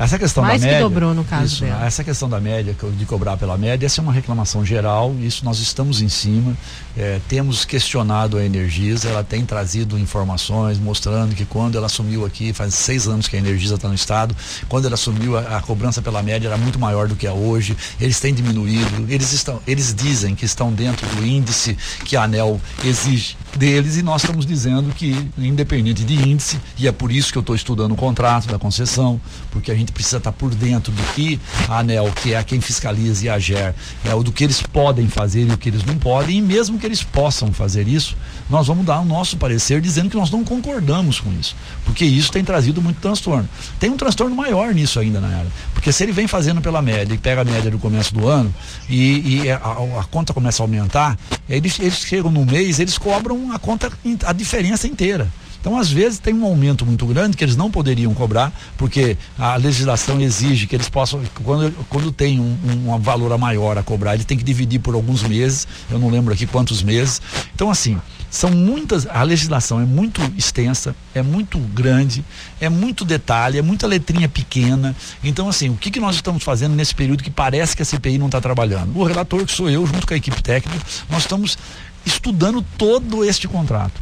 [0.00, 0.78] Essa questão Mais da média.
[0.78, 1.84] que dobrou no caso isso, dela.
[1.84, 5.58] Essa questão da média, de cobrar pela média, essa é uma reclamação geral, isso nós
[5.58, 6.56] estamos em cima.
[6.96, 12.52] É, temos questionado a Energisa, ela tem trazido informações mostrando que quando ela assumiu aqui,
[12.52, 14.36] faz seis anos que a Energisa está no estado,
[14.68, 17.76] quando ela assumiu a, a, cobrança pela média era muito maior do que é hoje,
[18.00, 22.60] eles têm diminuído, eles, estão, eles dizem que estão dentro do índice que a ANEL
[22.84, 27.38] exige deles e nós estamos dizendo que, independente de índice, e é por isso que
[27.38, 29.20] eu estou estudando o contrato da concessão,
[29.50, 32.60] porque a gente precisa estar tá por dentro do que a ANEL, que é quem
[32.60, 33.74] fiscaliza e a GER,
[34.04, 36.86] é, do que eles podem fazer e o que eles não podem, e mesmo que
[36.90, 38.16] eles possam fazer isso,
[38.48, 42.30] nós vamos dar o nosso parecer dizendo que nós não concordamos com isso, porque isso
[42.32, 43.48] tem trazido muito transtorno.
[43.78, 47.14] Tem um transtorno maior nisso ainda, na era, porque se ele vem fazendo pela média
[47.14, 48.52] e pega a média do começo do ano
[48.88, 51.16] e, e a, a, conta começa a aumentar,
[51.48, 53.90] eles, eles chegam no mês, eles cobram a conta,
[54.26, 55.28] a diferença inteira.
[55.60, 59.56] Então, às vezes, tem um aumento muito grande que eles não poderiam cobrar, porque a
[59.56, 62.56] legislação exige que eles possam, quando, quando tem um,
[62.86, 66.32] um valor maior a cobrar, ele tem que dividir por alguns meses, eu não lembro
[66.32, 67.20] aqui quantos meses.
[67.54, 68.00] Então, assim,
[68.30, 72.24] são muitas, a legislação é muito extensa, é muito grande,
[72.60, 74.96] é muito detalhe, é muita letrinha pequena.
[75.22, 78.18] Então, assim, o que, que nós estamos fazendo nesse período que parece que a CPI
[78.18, 78.96] não está trabalhando?
[78.96, 80.80] O relator, que sou eu, junto com a equipe técnica,
[81.10, 81.58] nós estamos
[82.06, 84.00] estudando todo este contrato.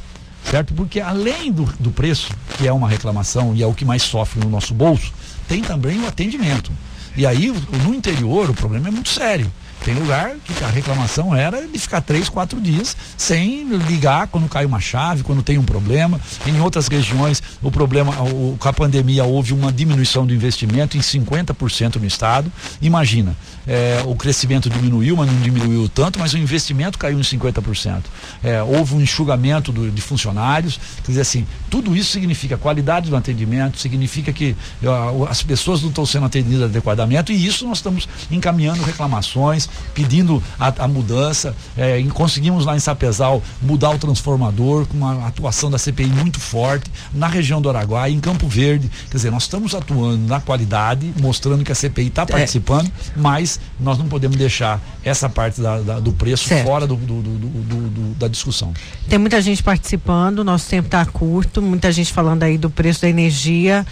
[0.50, 0.72] Certo?
[0.74, 4.40] Porque além do, do preço, que é uma reclamação e é o que mais sofre
[4.40, 5.12] no nosso bolso,
[5.46, 6.72] tem também o atendimento.
[7.16, 7.52] E aí,
[7.84, 9.50] no interior, o problema é muito sério.
[9.84, 14.64] Tem lugar que a reclamação era de ficar três, quatro dias sem ligar quando cai
[14.66, 16.20] uma chave, quando tem um problema.
[16.46, 21.00] Em outras regiões, o problema, o, com a pandemia, houve uma diminuição do investimento em
[21.00, 22.52] 50% no estado.
[22.82, 23.36] Imagina,
[23.68, 28.02] é, o crescimento diminuiu, mas não diminuiu tanto, mas o investimento caiu em 50%.
[28.42, 30.80] É, houve um enxugamento do, de funcionários.
[31.04, 35.90] Quer dizer assim, tudo isso significa qualidade do atendimento, significa que ó, as pessoas não
[35.90, 41.54] estão sendo atendidas adequadamente, e isso nós estamos encaminhando reclamações, pedindo a, a mudança.
[41.76, 46.90] É, conseguimos lá em Sapezal mudar o transformador com uma atuação da CPI muito forte,
[47.12, 48.90] na região do Araguaia, em Campo Verde.
[49.10, 52.26] Quer dizer, nós estamos atuando na qualidade, mostrando que a CPI está é.
[52.26, 56.66] participando, mas nós não podemos deixar essa parte da, da, do preço certo.
[56.66, 58.72] fora do, do, do, da discussão.
[59.08, 63.08] Tem muita gente participando, nosso tempo está curto, muita gente falando aí do preço da
[63.08, 63.86] energia,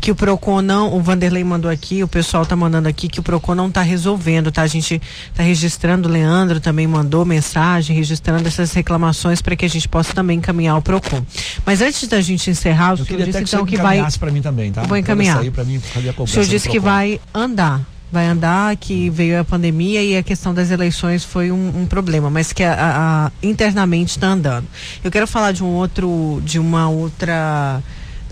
[0.00, 3.22] que o Procon não, o Vanderlei mandou aqui, o pessoal está mandando aqui que o
[3.22, 4.62] Procon não está resolvendo, tá?
[4.62, 5.00] A gente
[5.30, 10.14] está registrando, o Leandro também mandou mensagem, registrando essas reclamações para que a gente possa
[10.14, 11.24] também encaminhar o Procon.
[11.66, 14.02] Mas antes da gente encerrar, o Eu senhor disse então que vai.
[14.18, 14.82] para mim também, tá?
[14.82, 15.42] Vou encaminhar.
[15.42, 15.80] Mim,
[16.18, 20.52] o senhor disse que vai andar vai andar, que veio a pandemia e a questão
[20.52, 24.66] das eleições foi um, um problema, mas que a, a, internamente está andando.
[25.02, 27.82] Eu quero falar de um outro, de uma outra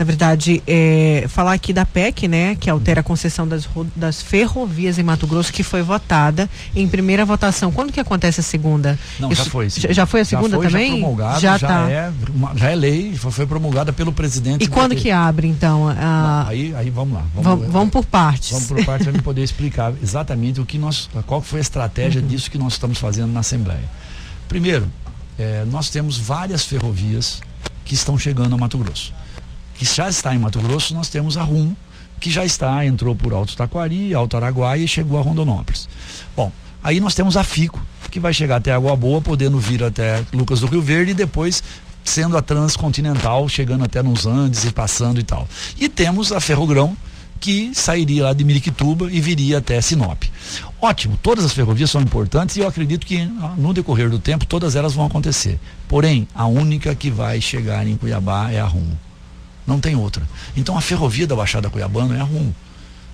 [0.01, 4.99] na verdade, é, falar aqui da PEC, né, que altera a concessão das, das ferrovias
[4.99, 7.71] em Mato Grosso, que foi votada em primeira votação.
[7.71, 8.99] Quando que acontece a segunda?
[9.19, 9.69] Não, Isso, já foi.
[9.69, 10.93] Já, já foi a segunda já foi, também?
[10.93, 11.91] Já, promulgado, já, já tá.
[11.91, 12.13] é,
[12.57, 14.65] já é lei, foi promulgada pelo presidente.
[14.65, 15.87] E quando que abre, então?
[15.87, 15.95] A...
[15.95, 17.25] Não, aí, aí vamos lá.
[17.35, 18.53] Vamos, vamos, vamos por partes.
[18.53, 22.27] Vamos por partes para poder explicar exatamente o que nós, qual foi a estratégia uhum.
[22.27, 23.85] disso que nós estamos fazendo na Assembleia.
[24.49, 24.91] Primeiro,
[25.39, 27.43] é, nós temos várias ferrovias
[27.85, 29.20] que estão chegando a Mato Grosso
[29.81, 31.75] que já está em Mato Grosso, nós temos a RUM,
[32.21, 35.89] que já está, entrou por Alto Taquari, Alto Araguaia e chegou a Rondonópolis.
[36.37, 36.53] Bom,
[36.85, 40.61] aí nós temos a FICO, que vai chegar até Água Boa, podendo vir até Lucas
[40.61, 41.63] do Rio Verde e depois
[42.05, 45.49] sendo a transcontinental, chegando até nos Andes e passando e tal.
[45.79, 46.95] E temos a Ferrogrão,
[47.41, 50.25] que sairia lá de Miriquituba e viria até Sinop.
[50.79, 53.25] Ótimo, todas as ferrovias são importantes e eu acredito que
[53.57, 55.59] no decorrer do tempo todas elas vão acontecer.
[55.89, 58.99] Porém, a única que vai chegar em Cuiabá é a Rumo.
[59.71, 60.29] Não tem outra.
[60.57, 62.53] Então a ferrovia da Baixada Cuiabana é a rumo.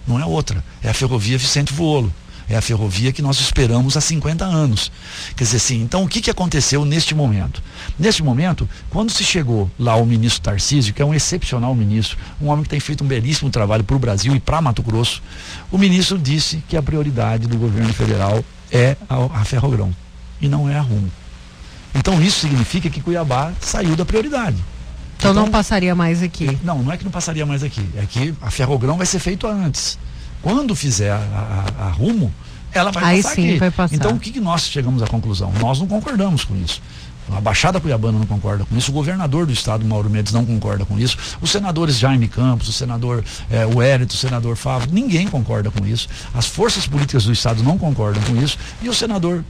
[0.06, 0.64] Não é outra.
[0.82, 2.10] É a ferrovia Vicente Vuolo.
[2.48, 4.90] É a ferrovia que nós esperamos há 50 anos.
[5.36, 7.62] Quer dizer assim, então o que, que aconteceu neste momento?
[7.98, 12.46] Neste momento, quando se chegou lá o ministro Tarcísio, que é um excepcional ministro, um
[12.46, 15.22] homem que tem feito um belíssimo trabalho para o Brasil e para Mato Grosso,
[15.70, 18.42] o ministro disse que a prioridade do governo federal
[18.72, 19.94] é a, a Ferrogrão
[20.40, 21.10] e não é a Rumo.
[21.94, 24.56] Então isso significa que Cuiabá saiu da prioridade.
[25.18, 26.58] Então, então, não passaria mais aqui.
[26.62, 27.86] Não, não é que não passaria mais aqui.
[27.96, 29.98] É que a ferrogrão vai ser feito antes.
[30.42, 31.16] Quando fizer a,
[31.78, 32.32] a, a rumo,
[32.72, 33.58] ela vai Aí passar sim, aqui.
[33.58, 33.94] Vai passar.
[33.94, 35.52] Então o que, que nós chegamos à conclusão?
[35.60, 36.80] Nós não concordamos com isso.
[37.34, 40.84] A Baixada Cuiabana não concorda com isso, o governador do estado, Mauro Mendes, não concorda
[40.84, 45.84] com isso, os senadores Jaime Campos, o senador é, o senador Fábio, ninguém concorda com
[45.84, 49.44] isso, as forças políticas do estado não concordam com isso, e o senador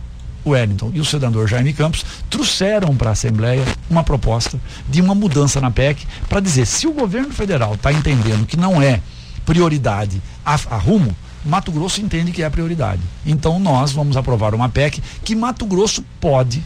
[0.47, 5.61] Wellington e o senador Jaime Campos trouxeram para a Assembleia uma proposta de uma mudança
[5.61, 9.01] na PEC para dizer se o governo federal está entendendo que não é
[9.45, 13.01] prioridade a, a rumo, Mato Grosso entende que é prioridade.
[13.25, 16.63] Então nós vamos aprovar uma PEC que Mato Grosso pode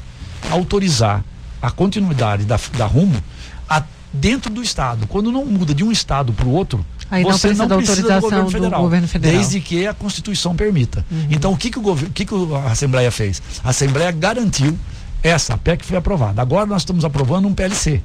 [0.50, 1.22] autorizar
[1.60, 3.22] a continuidade da, da rumo
[3.68, 5.06] a, dentro do estado.
[5.06, 8.14] Quando não muda de um estado para o outro, Aí você não precisa, não precisa
[8.14, 11.04] do, governo federal, do, governo federal, desde que a Constituição permita.
[11.10, 11.26] Uhum.
[11.30, 13.42] Então, o que, que, o governo, que, que a Assembleia fez?
[13.64, 14.78] A Assembleia garantiu
[15.22, 16.40] essa PEC foi aprovada.
[16.40, 18.00] Agora nós estamos aprovando um PLC.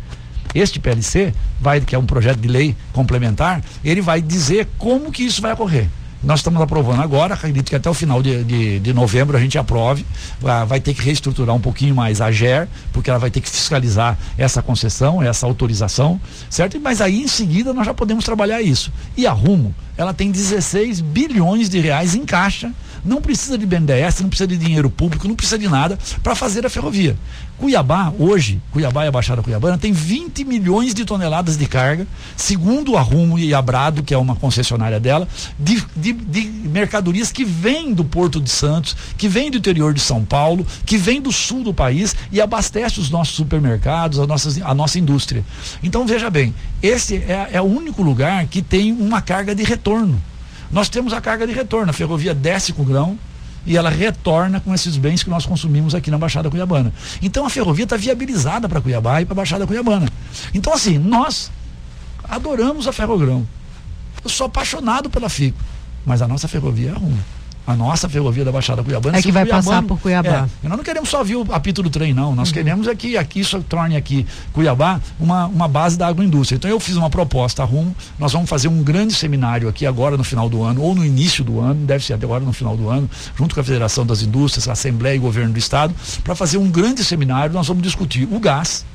[0.53, 5.23] Este PLC vai, que é um projeto de lei complementar, ele vai dizer como que
[5.23, 5.89] isso vai ocorrer.
[6.23, 9.57] Nós estamos aprovando agora, acredito que até o final de, de, de novembro a gente
[9.57, 10.05] aprove.
[10.67, 14.17] Vai, ter que reestruturar um pouquinho mais a GER, porque ela vai ter que fiscalizar
[14.37, 16.79] essa concessão, essa autorização, certo?
[16.79, 18.91] Mas aí em seguida nós já podemos trabalhar isso.
[19.15, 22.71] E a Rumo, ela tem 16 bilhões de reais em caixa
[23.05, 26.65] Não precisa de BNDES, não precisa de dinheiro público, não precisa de nada para fazer
[26.65, 27.15] a ferrovia.
[27.57, 32.97] Cuiabá, hoje, Cuiabá e a Baixada Cuiabana tem 20 milhões de toneladas de carga, segundo
[32.97, 35.27] a Rumo e a Brado, que é uma concessionária dela,
[35.57, 40.01] de, de, de mercadorias que vêm do Porto de Santos, que vêm do interior de
[40.01, 44.61] São Paulo, que vêm do sul do país e abastece os nossos supermercados, a, nossas,
[44.61, 45.45] a nossa indústria.
[45.81, 46.53] Então veja bem,
[46.83, 50.21] esse é, é o único lugar que tem uma carga de retorno.
[50.75, 53.17] Nós temos a carga de retorno, a ferrovia desce com o grão,
[53.65, 56.91] e ela retorna com esses bens que nós consumimos aqui na Baixada Cuiabana.
[57.21, 60.09] Então a ferrovia está viabilizada para Cuiabá e para a Baixada Cuiabana.
[60.53, 61.49] Então, assim, nós
[62.25, 63.47] adoramos a Ferrogrão.
[64.21, 65.57] Eu sou apaixonado pela FICO,
[66.05, 67.19] mas a nossa ferrovia é ruim
[67.65, 69.17] a nossa ferrovia da Baixada Cuiabana.
[69.17, 70.47] É que vai passar por Cuiabá.
[70.63, 72.35] É, nós não queremos só ver o apito do trem, não.
[72.35, 72.53] Nós uhum.
[72.53, 76.57] queremos é que aqui isso torne aqui Cuiabá uma, uma base da agroindústria.
[76.57, 77.95] Então eu fiz uma proposta rumo.
[78.19, 81.43] Nós vamos fazer um grande seminário aqui agora no final do ano, ou no início
[81.43, 84.21] do ano, deve ser até agora no final do ano, junto com a Federação das
[84.21, 85.93] Indústrias, a Assembleia e Governo do Estado,
[86.23, 87.53] para fazer um grande seminário.
[87.53, 88.85] Nós vamos discutir o gás,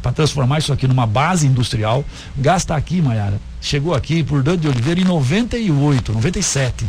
[0.00, 2.04] para transformar isso aqui numa base industrial.
[2.36, 3.38] O gás está aqui, Maiara.
[3.60, 6.86] Chegou aqui por Dante de Oliveira em 98, 97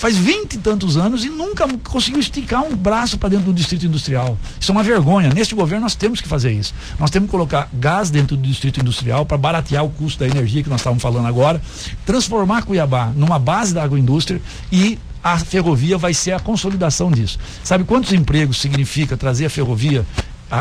[0.00, 3.84] faz vinte e tantos anos e nunca conseguiu esticar um braço para dentro do distrito
[3.84, 4.38] industrial.
[4.58, 5.28] Isso é uma vergonha.
[5.28, 6.72] Neste governo nós temos que fazer isso.
[6.98, 10.62] Nós temos que colocar gás dentro do distrito industrial para baratear o custo da energia
[10.62, 11.60] que nós estávamos falando agora,
[12.06, 14.40] transformar Cuiabá numa base da agroindústria
[14.72, 17.38] e a ferrovia vai ser a consolidação disso.
[17.62, 20.06] Sabe quantos empregos significa trazer a ferrovia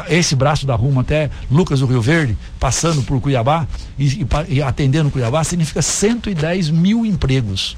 [0.09, 3.65] esse braço da Rumo até Lucas do Rio Verde, passando por Cuiabá
[3.97, 7.77] e, e, e atendendo Cuiabá, significa 110 mil empregos.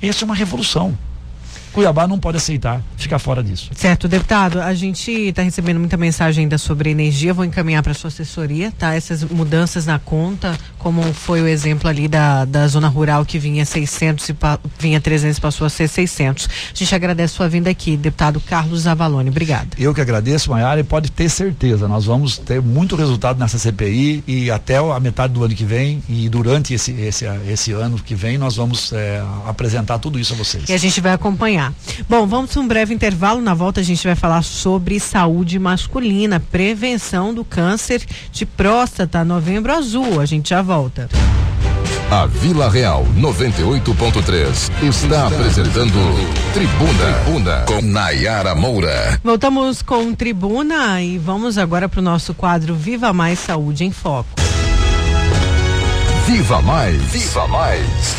[0.00, 0.96] Essa é uma revolução.
[1.78, 3.70] Cuiabá não pode aceitar ficar fora disso.
[3.72, 8.08] Certo, deputado, a gente está recebendo muita mensagem ainda sobre energia, vou encaminhar para sua
[8.08, 8.96] assessoria, tá?
[8.96, 13.64] Essas mudanças na conta, como foi o exemplo ali da, da zona rural que vinha
[13.64, 16.48] 600 e pa, vinha 300 passou a ser 600.
[16.48, 19.68] A gente agradece sua vinda aqui, deputado Carlos Avalone, obrigado.
[19.78, 24.24] Eu que agradeço, Maiara, e pode ter certeza, nós vamos ter muito resultado nessa CPI
[24.26, 28.16] e até a metade do ano que vem e durante esse, esse, esse ano que
[28.16, 30.68] vem nós vamos é, apresentar tudo isso a vocês.
[30.68, 31.67] E a gente vai acompanhar.
[32.08, 33.40] Bom, vamos para um breve intervalo.
[33.40, 39.72] Na volta a gente vai falar sobre saúde masculina, prevenção do câncer de próstata, novembro
[39.72, 40.20] azul.
[40.20, 41.08] A gente já volta.
[42.10, 45.92] A Vila Real 98.3 está apresentando
[46.54, 49.20] Tribuna, Tribuna com Nayara Moura.
[49.22, 54.28] Voltamos com Tribuna e vamos agora para o nosso quadro Viva Mais Saúde em Foco.
[56.26, 58.16] Viva Mais, Viva Mais.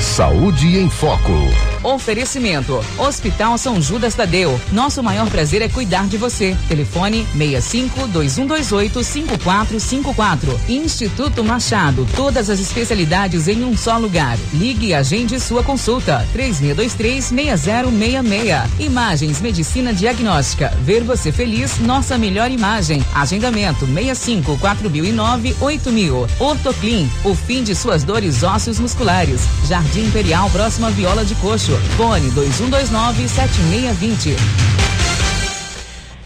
[0.00, 1.75] Saúde em Foco.
[1.86, 4.60] Oferecimento: Hospital São Judas Tadeu.
[4.72, 6.56] Nosso maior prazer é cuidar de você.
[6.68, 10.60] Telefone 65 2128 5454.
[10.68, 12.04] Instituto Machado.
[12.16, 14.36] Todas as especialidades em um só lugar.
[14.52, 16.26] Ligue e agende sua consulta.
[16.32, 18.80] 3623 6066.
[18.80, 20.76] Imagens Medicina Diagnóstica.
[20.82, 23.00] Ver você feliz, nossa melhor imagem.
[23.14, 26.26] Agendamento 65 4009 8000.
[26.40, 27.08] Ortoclin.
[27.22, 29.42] O fim de suas dores ósseos musculares.
[29.68, 31.75] Jardim Imperial, próxima Viola de Coxo.
[31.96, 34.36] Fone 2129 7620.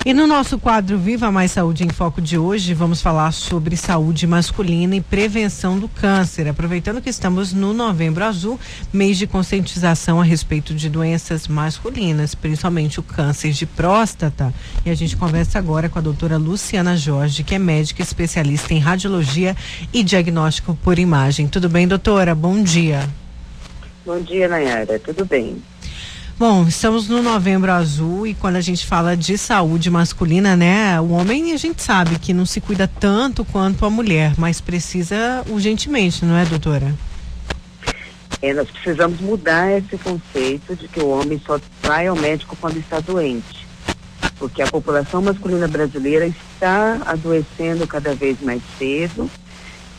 [0.02, 4.26] E no nosso quadro Viva Mais Saúde em Foco de hoje, vamos falar sobre saúde
[4.26, 6.48] masculina e prevenção do câncer.
[6.48, 8.58] Aproveitando que estamos no Novembro Azul,
[8.90, 14.54] mês de conscientização a respeito de doenças masculinas, principalmente o câncer de próstata.
[14.86, 18.78] E a gente conversa agora com a doutora Luciana Jorge, que é médica especialista em
[18.78, 19.54] radiologia
[19.92, 21.46] e diagnóstico por imagem.
[21.46, 22.34] Tudo bem, doutora?
[22.34, 23.06] Bom dia.
[24.10, 24.98] Bom dia, Nayara.
[24.98, 25.62] Tudo bem?
[26.36, 31.00] Bom, estamos no Novembro Azul e quando a gente fala de saúde masculina, né?
[31.00, 35.44] O homem a gente sabe que não se cuida tanto quanto a mulher, mas precisa
[35.48, 36.92] urgentemente, não é, doutora?
[38.42, 42.78] É, nós precisamos mudar esse conceito de que o homem só vai ao médico quando
[42.78, 43.64] está doente.
[44.40, 49.30] Porque a população masculina brasileira está adoecendo cada vez mais cedo,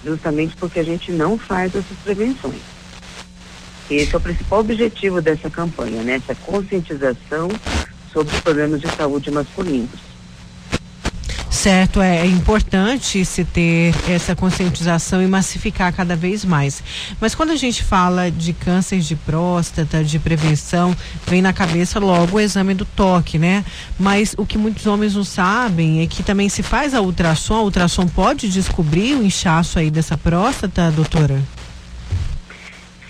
[0.03, 2.80] justamente porque a gente não faz essas prevenções.
[3.89, 6.13] Esse é o principal objetivo dessa campanha, né?
[6.15, 7.49] Essa conscientização
[8.11, 10.11] sobre os problemas de saúde masculinos.
[11.61, 16.82] Certo, é, é, importante se ter essa conscientização e massificar cada vez mais.
[17.19, 22.38] Mas quando a gente fala de câncer de próstata, de prevenção, vem na cabeça logo
[22.38, 23.63] o exame do toque, né?
[23.99, 27.61] Mas o que muitos homens não sabem é que também se faz a ultrassom, a
[27.61, 31.39] ultrassom pode descobrir o inchaço aí dessa próstata, doutora?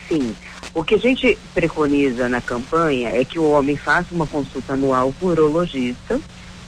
[0.09, 0.35] Sim.
[0.73, 5.13] O que a gente preconiza na campanha é que o homem faça uma consulta anual
[5.19, 6.19] com o urologista,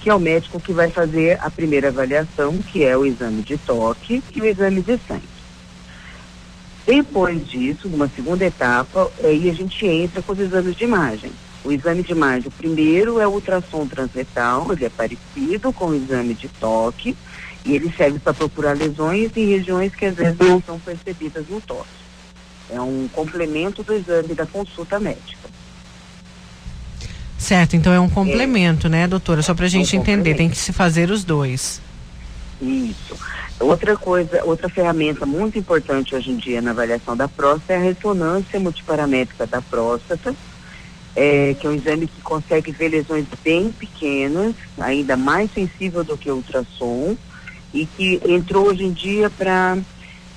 [0.02, 3.58] que é o médico que vai fazer a primeira avaliação, que é o exame de
[3.58, 5.34] toque e o exame de sangue.
[6.86, 11.32] Depois disso, numa segunda etapa, aí a gente entra com os exames de imagem.
[11.64, 15.96] O exame de imagem, o primeiro é o ultrassom transretal, ele é parecido com o
[15.96, 17.16] exame de toque
[17.64, 21.62] e ele serve para procurar lesões em regiões que às vezes não são percebidas no
[21.62, 22.03] toque.
[22.70, 25.50] É um complemento do exame da consulta médica.
[27.38, 29.42] Certo, então é um complemento, é, né, doutora?
[29.42, 31.82] Só para a gente é um entender, tem que se fazer os dois.
[32.62, 33.18] Isso.
[33.60, 37.80] Outra coisa, outra ferramenta muito importante hoje em dia na avaliação da próstata é a
[37.80, 40.34] ressonância multiparamétrica da próstata,
[41.16, 46.18] é, que é um exame que consegue ver lesões bem pequenas, ainda mais sensível do
[46.18, 47.16] que o ultrassom,
[47.74, 49.78] e que entrou hoje em dia para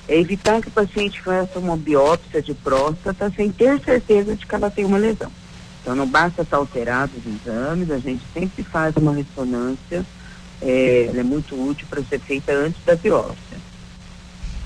[0.07, 4.55] é, evitar que o paciente faça uma biópsia de próstata sem ter certeza de que
[4.55, 5.31] ela tem uma lesão.
[5.81, 10.05] Então não basta estar alterado os exames, a gente sempre faz uma ressonância,
[10.61, 13.46] é, ela é muito útil para ser feita antes da biópsia.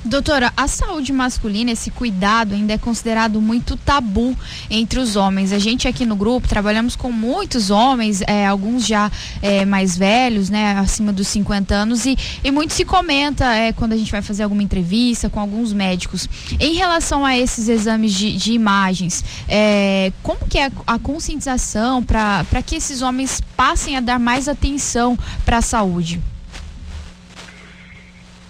[0.03, 4.35] Doutora, a saúde masculina, esse cuidado ainda é considerado muito tabu
[4.67, 5.53] entre os homens.
[5.53, 9.11] A gente aqui no grupo trabalhamos com muitos homens, é, alguns já
[9.43, 13.93] é, mais velhos, né, acima dos 50 anos, e, e muito se comenta é, quando
[13.93, 16.27] a gente vai fazer alguma entrevista com alguns médicos.
[16.59, 22.03] Em relação a esses exames de, de imagens, é, como que é a, a conscientização
[22.03, 26.19] para que esses homens passem a dar mais atenção para a saúde?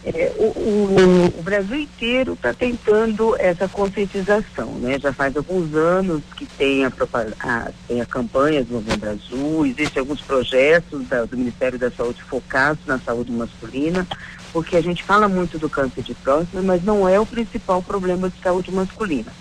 [0.04, 4.98] É, o, o, o, Brasil inteiro está tentando essa conscientização, né?
[4.98, 6.92] Já faz alguns anos que tem a,
[7.40, 12.24] a, tem a campanha do Novembro Azul, existem alguns projetos da, do Ministério da Saúde
[12.24, 14.08] focados na saúde masculina,
[14.52, 18.28] porque a gente fala muito do câncer de próstata, mas não é o principal problema
[18.28, 19.32] de saúde masculina.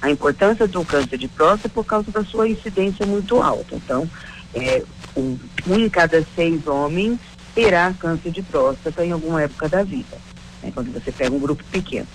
[0.00, 3.74] A importância do câncer de próstata é por causa da sua incidência muito alta.
[3.74, 4.08] Então,
[4.54, 4.82] é,
[5.14, 7.18] um, um em cada seis homens
[7.54, 10.16] terá câncer de próstata em alguma época da vida,
[10.62, 12.06] né, quando você pega um grupo pequeno.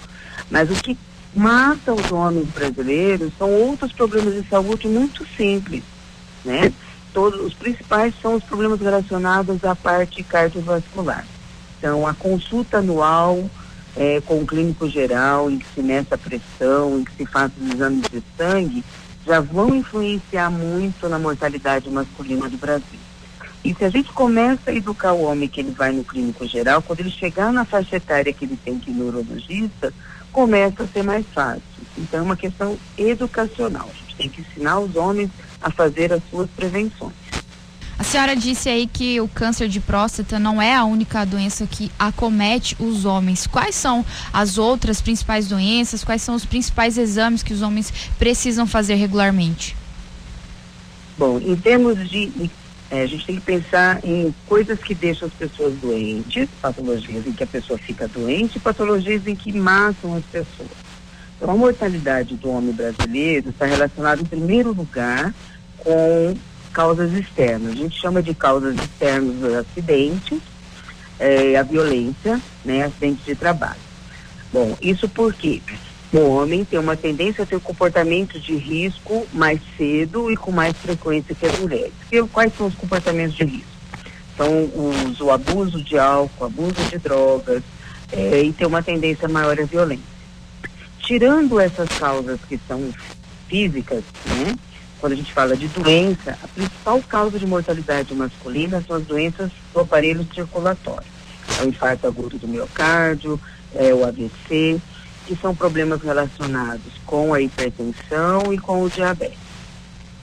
[0.50, 0.98] Mas o que
[1.36, 5.84] mata os homens brasileiros são outros problemas de saúde muito simples,
[6.46, 6.72] né?
[7.14, 11.26] Todos os principais são os problemas relacionados à parte cardiovascular.
[11.78, 13.50] Então, a consulta anual
[13.96, 17.54] é, com o clínico geral, em que se meça a pressão, em que se faça
[17.62, 18.84] os exames de sangue,
[19.26, 23.00] já vão influenciar muito na mortalidade masculina do Brasil.
[23.64, 26.82] E se a gente começa a educar o homem que ele vai no clínico geral,
[26.82, 29.94] quando ele chegar na faixa etária que ele tem que ir no urologista,
[30.34, 31.62] começa a ser mais fácil.
[31.98, 33.90] Então é uma questão educacional.
[33.90, 35.30] A gente tem que ensinar os homens
[35.62, 37.14] a fazer as suas prevenções.
[37.98, 41.90] A senhora disse aí que o câncer de próstata não é a única doença que
[41.98, 43.48] acomete os homens.
[43.48, 46.04] Quais são as outras principais doenças?
[46.04, 49.78] Quais são os principais exames que os homens precisam fazer regularmente?
[51.18, 52.50] Bom, em termos de
[52.94, 57.32] é, a gente tem que pensar em coisas que deixam as pessoas doentes, patologias em
[57.32, 60.70] que a pessoa fica doente, patologias em que matam as pessoas.
[61.36, 65.34] Então, a mortalidade do homem brasileiro está relacionada, em primeiro lugar,
[65.80, 66.38] com
[66.72, 67.72] causas externas.
[67.72, 70.40] A gente chama de causas externas os acidentes,
[71.18, 73.82] é, a violência, né, acidentes de trabalho.
[74.54, 75.64] Bom, isso porque
[76.18, 80.78] o homem tem uma tendência a ter comportamentos de risco mais cedo e com mais
[80.78, 81.94] frequência que as mulheres.
[82.12, 83.68] E quais são os comportamentos de risco?
[84.38, 87.64] São os, o abuso de álcool, abuso de drogas
[88.12, 90.06] é, e ter uma tendência maior à violência.
[91.00, 92.94] Tirando essas causas que são
[93.48, 94.56] físicas, né?
[95.00, 99.52] Quando a gente fala de doença, a principal causa de mortalidade masculina são as doenças
[99.74, 101.08] do aparelho circulatório.
[101.60, 103.40] É o infarto agudo do miocárdio,
[103.76, 104.80] é o AVC,
[105.26, 109.38] que são problemas relacionados com a hipertensão e com o diabetes.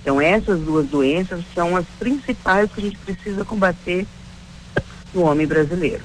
[0.02, 4.06] Então, essas duas doenças são as principais que a gente precisa combater
[5.12, 6.02] no homem brasileiro.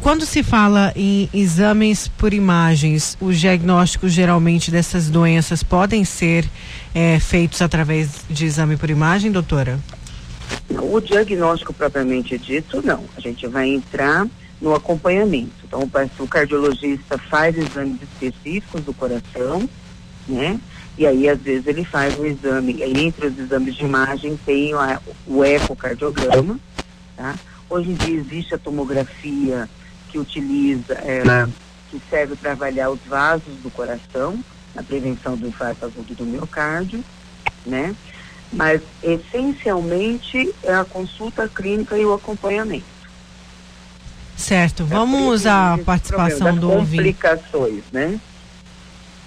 [0.00, 6.48] Quando se fala em exames por imagens, os diagnósticos geralmente dessas doenças podem ser
[6.94, 9.80] é, feitos através de exame por imagem, doutora?
[10.70, 13.04] O diagnóstico propriamente dito, não.
[13.16, 14.26] A gente vai entrar
[14.60, 15.52] no acompanhamento.
[15.64, 19.68] Então, o cardiologista faz exames específicos do coração,
[20.26, 20.58] né?
[20.98, 24.98] E aí, às vezes, ele faz um exame, entre os exames de imagem tem a,
[25.26, 26.58] o ecocardiograma,
[27.14, 27.34] tá?
[27.68, 29.68] Hoje em dia existe a tomografia
[30.08, 31.22] que utiliza, é,
[31.90, 34.42] que serve para avaliar os vasos do coração,
[34.74, 37.04] na prevenção do infarto agudo do miocárdio,
[37.64, 37.94] né?
[38.52, 42.95] Mas, essencialmente, é a consulta clínica e o acompanhamento.
[44.36, 46.96] Certo, vamos à participação do ouvinte.
[46.96, 48.20] Complicações, né?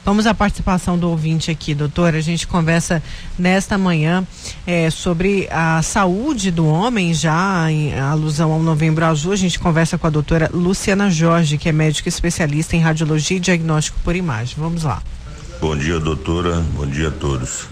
[0.06, 2.18] Vamos à participação do ouvinte aqui, doutora.
[2.18, 3.04] A gente conversa
[3.38, 4.26] nesta manhã
[4.66, 9.34] é, sobre a saúde do homem, já em alusão ao Novembro Azul.
[9.34, 13.40] A gente conversa com a doutora Luciana Jorge, que é médica especialista em radiologia e
[13.40, 14.56] diagnóstico por imagem.
[14.58, 15.04] Vamos lá.
[15.62, 16.64] Bom dia, doutora.
[16.74, 17.68] Bom dia a todos.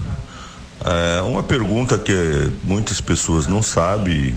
[0.85, 4.35] É, uma pergunta que muitas pessoas não sabem,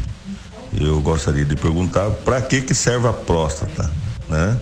[0.78, 3.90] eu gostaria de perguntar, para que que serve a próstata,
[4.28, 4.58] né?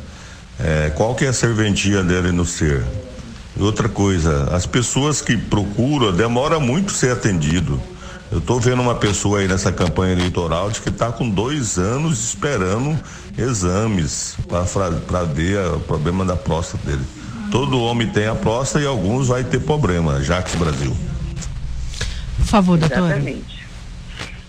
[0.58, 2.84] É, qual que é a serventia dela no ser?
[3.56, 7.80] E outra coisa, as pessoas que procuram demora muito ser atendido.
[8.30, 12.22] Eu estou vendo uma pessoa aí nessa campanha eleitoral de que está com dois anos
[12.22, 12.98] esperando
[13.36, 17.04] exames para ver o problema da próstata dele.
[17.50, 20.22] Todo homem tem a próstata e alguns vai ter problema.
[20.22, 20.94] Jax Brasil.
[22.36, 23.16] Por favor, doutora.
[23.16, 23.57] Exatamente.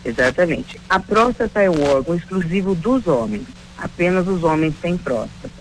[0.09, 0.81] Exatamente.
[0.89, 3.45] A próstata é um órgão exclusivo dos homens.
[3.77, 5.59] Apenas os homens têm próstata.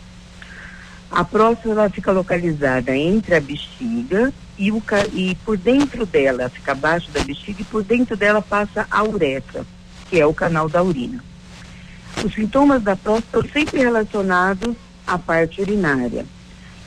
[1.11, 4.82] A próstata fica localizada entre a bexiga e, o,
[5.12, 9.64] e por dentro dela, fica abaixo da bexiga e por dentro dela passa a uretra,
[10.09, 11.22] que é o canal da urina.
[12.24, 14.74] Os sintomas da próstata são sempre relacionados
[15.07, 16.26] à parte urinária.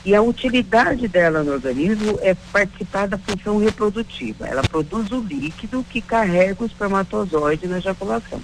[0.04, 4.48] E a utilidade dela no organismo é participar da função reprodutiva.
[4.48, 8.40] Ela produz o líquido que carrega o espermatozoide na ejaculação.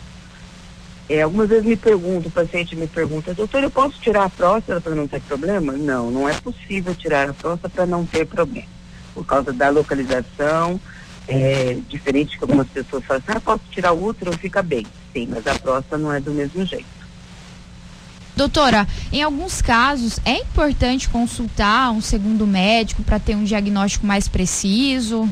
[1.08, 4.80] É, algumas vezes me pergunto, o paciente me pergunta, doutor, eu posso tirar a próstata
[4.80, 5.72] para não ter problema?
[5.72, 8.68] Não, não é possível tirar a próstata para não ter problema.
[9.14, 10.78] Por causa da localização,
[11.26, 14.86] é, diferente que algumas pessoas falam assim, ah, posso tirar o útero, fica bem.
[15.12, 16.86] Sim, mas a próstata não é do mesmo jeito.
[18.38, 24.28] Doutora, em alguns casos é importante consultar um segundo médico para ter um diagnóstico mais
[24.28, 25.28] preciso?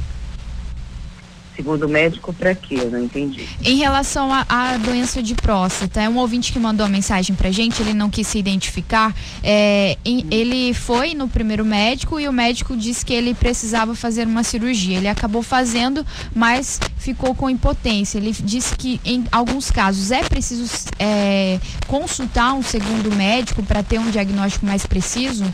[1.56, 2.74] Segundo médico, para quê?
[2.74, 3.48] Eu não entendi.
[3.64, 7.80] Em relação à doença de próstata, é um ouvinte que mandou a mensagem pra gente,
[7.80, 9.14] ele não quis se identificar.
[9.42, 14.26] É, em, ele foi no primeiro médico e o médico disse que ele precisava fazer
[14.26, 14.98] uma cirurgia.
[14.98, 16.04] Ele acabou fazendo,
[16.34, 18.18] mas ficou com impotência.
[18.18, 23.98] Ele disse que em alguns casos é preciso é, consultar um segundo médico para ter
[23.98, 25.44] um diagnóstico mais preciso.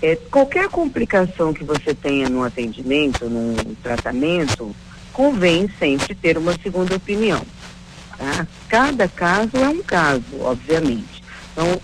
[0.00, 4.74] É, qualquer complicação que você tenha no atendimento, no tratamento,
[5.12, 7.42] convém sempre ter uma segunda opinião.
[8.16, 8.46] Tá?
[8.68, 11.22] Cada caso é um caso, obviamente.
[11.52, 11.80] Então,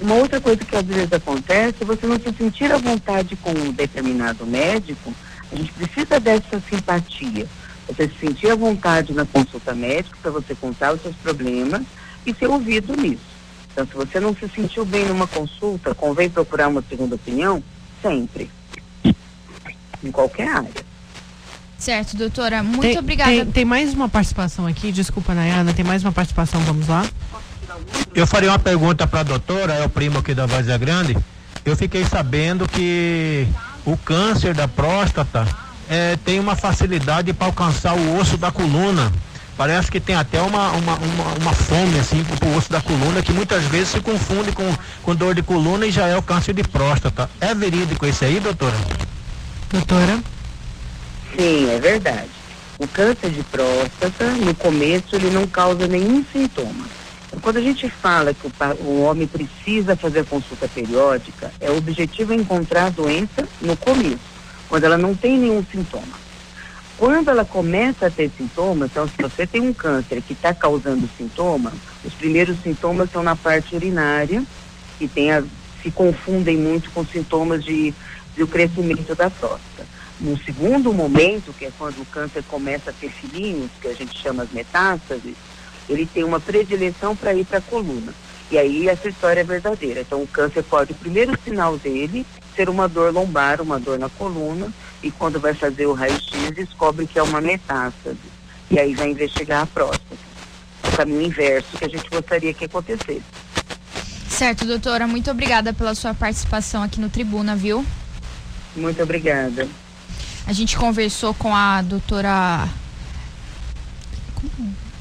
[0.00, 3.70] uma outra coisa que às vezes acontece, você não se sentir à vontade com um
[3.70, 5.12] determinado médico,
[5.52, 7.46] a gente precisa dessa simpatia.
[7.86, 11.82] Você se sentir à vontade na consulta médica para você contar os seus problemas
[12.24, 13.29] e ser ouvido nisso.
[13.72, 17.62] Então, se você não se sentiu bem numa consulta, convém procurar uma segunda opinião?
[18.02, 18.50] Sempre.
[20.02, 20.90] Em qualquer área.
[21.78, 22.62] Certo, doutora.
[22.62, 23.30] Muito tem, obrigada.
[23.30, 27.06] Tem, tem, mais uma participação aqui, desculpa, Nayana, tem mais uma participação, vamos lá?
[28.14, 31.16] Eu faria uma pergunta para a doutora, é o primo aqui da Voz Grande.
[31.64, 33.46] Eu fiquei sabendo que
[33.86, 35.46] o câncer da próstata
[35.88, 39.10] é, tem uma facilidade para alcançar o osso da coluna.
[39.60, 43.30] Parece que tem até uma, uma, uma, uma fome assim pro osso da coluna que
[43.30, 44.64] muitas vezes se confunde com,
[45.02, 47.28] com dor de coluna e já é o câncer de próstata.
[47.38, 48.74] É verídico isso aí, doutora?
[49.70, 50.18] Doutora?
[51.36, 52.30] Sim, é verdade.
[52.78, 56.86] O câncer de próstata, no começo, ele não causa nenhum sintoma.
[57.42, 58.52] Quando a gente fala que o,
[58.82, 64.20] o homem precisa fazer consulta periódica, é o objetivo é encontrar a doença no começo,
[64.70, 66.19] quando ela não tem nenhum sintoma.
[67.00, 71.08] Quando ela começa a ter sintomas, então se você tem um câncer que está causando
[71.16, 71.72] sintoma,
[72.04, 74.44] os primeiros sintomas são na parte urinária,
[74.98, 75.42] que tem a,
[75.82, 77.94] se confundem muito com sintomas de,
[78.36, 79.86] de o crescimento da próstata.
[80.20, 84.18] No segundo momento, que é quando o câncer começa a ter filhinhos, que a gente
[84.18, 85.36] chama as metástases,
[85.88, 88.12] ele tem uma predileção para ir para a coluna.
[88.50, 90.02] E aí essa história é verdadeira.
[90.02, 94.08] Então o câncer pode, o primeiro sinal dele, ser uma dor lombar, uma dor na
[94.08, 94.72] coluna,
[95.02, 98.18] e quando vai fazer o raio-x descobre que é uma metástase.
[98.70, 100.30] E aí vai investigar a próstata.
[100.84, 103.22] O caminho inverso que a gente gostaria que acontecesse.
[104.28, 105.06] Certo, doutora.
[105.06, 107.84] Muito obrigada pela sua participação aqui no Tribuna, viu?
[108.76, 109.68] Muito obrigada.
[110.46, 112.68] A gente conversou com a doutora.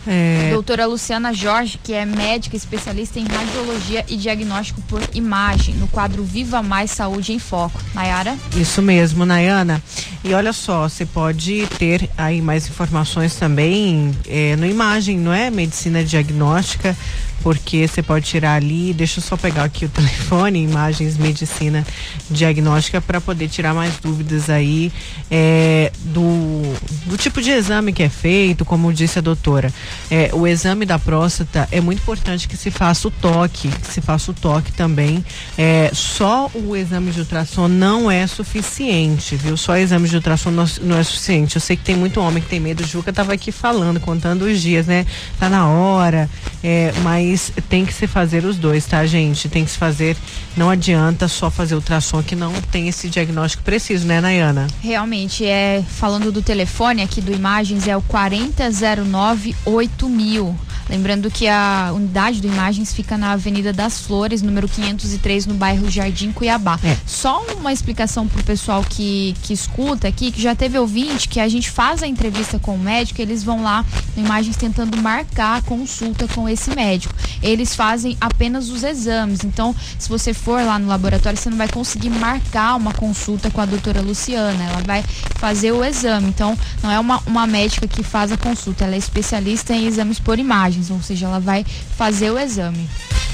[0.07, 0.49] É...
[0.51, 6.23] Doutora Luciana Jorge, que é médica especialista em radiologia e diagnóstico por imagem, no quadro
[6.23, 7.79] Viva Mais Saúde em Foco.
[7.93, 8.37] Nayara?
[8.55, 9.81] Isso mesmo, Nayana.
[10.23, 15.49] E olha só, você pode ter aí mais informações também é, no Imagem, não é?
[15.49, 16.95] Medicina diagnóstica
[17.41, 21.85] porque você pode tirar ali, deixa eu só pegar aqui o telefone, imagens medicina
[22.29, 24.91] diagnóstica para poder tirar mais dúvidas aí
[25.29, 26.61] é, do,
[27.05, 29.71] do tipo de exame que é feito, como disse a doutora.
[30.09, 34.01] É, o exame da próstata é muito importante que se faça o toque, que se
[34.01, 35.23] faça o toque também.
[35.57, 39.55] É, só o exame de ultrassom não é suficiente, viu?
[39.57, 41.55] Só exame de ultrassom não, não é suficiente.
[41.55, 42.85] Eu sei que tem muito homem que tem medo.
[42.85, 45.05] Juca estava aqui falando, contando os dias, né?
[45.39, 46.29] Tá na hora,
[46.63, 47.28] é, mas
[47.69, 49.49] tem que se fazer os dois, tá, gente?
[49.49, 50.15] Tem que se fazer.
[50.55, 54.67] Não adianta só fazer ultrassom que não tem esse diagnóstico preciso, né, Nayana?
[54.81, 60.68] Realmente, é falando do telefone aqui do Imagens, é o 4009 8000.
[60.89, 65.89] Lembrando que a unidade do Imagens fica na Avenida das Flores, número 503, no bairro
[65.89, 66.79] Jardim Cuiabá.
[66.83, 66.97] É.
[67.05, 71.39] Só uma explicação para o pessoal que, que escuta aqui, que já teve ouvinte, que
[71.39, 73.85] a gente faz a entrevista com o médico, eles vão lá
[74.17, 77.13] no Imagens tentando marcar a consulta com esse médico.
[77.43, 79.43] Eles fazem apenas os exames.
[79.43, 83.61] Então, se você for lá no laboratório, você não vai conseguir marcar uma consulta com
[83.61, 84.63] a doutora Luciana.
[84.63, 85.03] Ela vai
[85.35, 86.29] fazer o exame.
[86.29, 90.19] Então, não é uma, uma médica que faz a consulta, ela é especialista em exames
[90.19, 91.65] por imagem imagens, ou seja, ela vai
[91.97, 92.89] fazer o exame.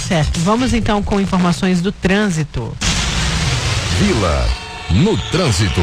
[0.08, 0.40] Certo.
[0.42, 2.76] Vamos então com informações do trânsito.
[4.00, 4.50] Vila
[4.90, 5.82] no trânsito.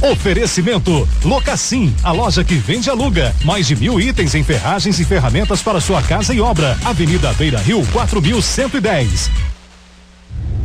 [0.00, 3.34] Oferecimento Locassim, a loja que vende e aluga.
[3.44, 6.78] Mais de mil itens em ferragens e ferramentas para sua casa e obra.
[6.84, 9.30] Avenida Beira Rio, 4110.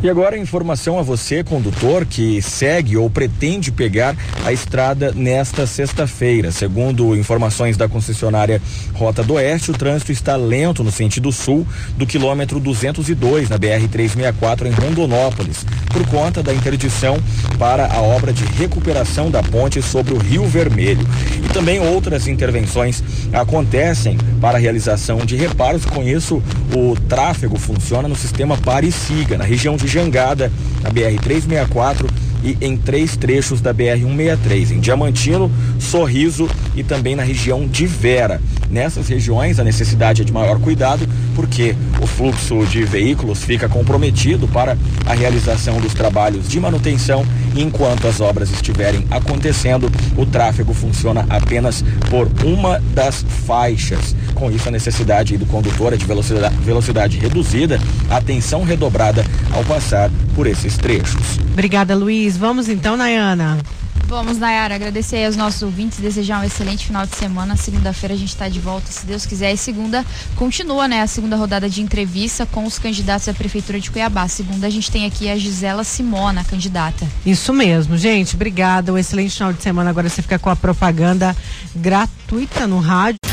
[0.03, 6.51] E agora informação a você, condutor, que segue ou pretende pegar a estrada nesta sexta-feira.
[6.51, 8.61] Segundo informações da concessionária
[8.93, 13.87] Rota do Oeste, o trânsito está lento no sentido sul do quilômetro 202 na BR
[13.89, 17.17] 364 em Rondonópolis, por conta da interdição
[17.57, 21.07] para a obra de recuperação da ponte sobre o Rio Vermelho.
[21.41, 23.01] E também outras intervenções
[23.31, 25.85] acontecem para a realização de reparos.
[25.85, 26.43] Com isso,
[26.75, 32.09] o tráfego funciona no sistema Pare Siga, na região de Jangada, na BR 364
[32.43, 38.41] e em três trechos da BR-163, em Diamantino, Sorriso e também na região de Vera.
[38.73, 44.47] Nessas regiões, a necessidade é de maior cuidado, porque o fluxo de veículos fica comprometido
[44.47, 47.23] para a realização dos trabalhos de manutenção
[47.55, 54.15] enquanto as obras estiverem acontecendo, o tráfego funciona apenas por uma das faixas.
[54.33, 60.09] Com isso, a necessidade do condutor é de velocidade, velocidade reduzida, atenção redobrada ao passar
[60.35, 61.39] por esses trechos.
[61.51, 62.35] Obrigada, Luiz.
[62.35, 63.59] Vamos então, Nayana.
[64.07, 67.55] Vamos, Nayara, agradecer aos nossos ouvintes, desejar um excelente final de semana.
[67.55, 69.51] Segunda-feira a gente está de volta, se Deus quiser.
[69.51, 71.01] E segunda continua, né?
[71.01, 74.27] A segunda rodada de entrevista com os candidatos à Prefeitura de Cuiabá.
[74.27, 77.07] Segunda a gente tem aqui a Gisela Simona, candidata.
[77.25, 78.35] Isso mesmo, gente.
[78.35, 78.93] Obrigada.
[78.93, 79.89] Um excelente final de semana.
[79.89, 81.35] Agora você fica com a propaganda
[81.75, 83.32] gratuita no rádio.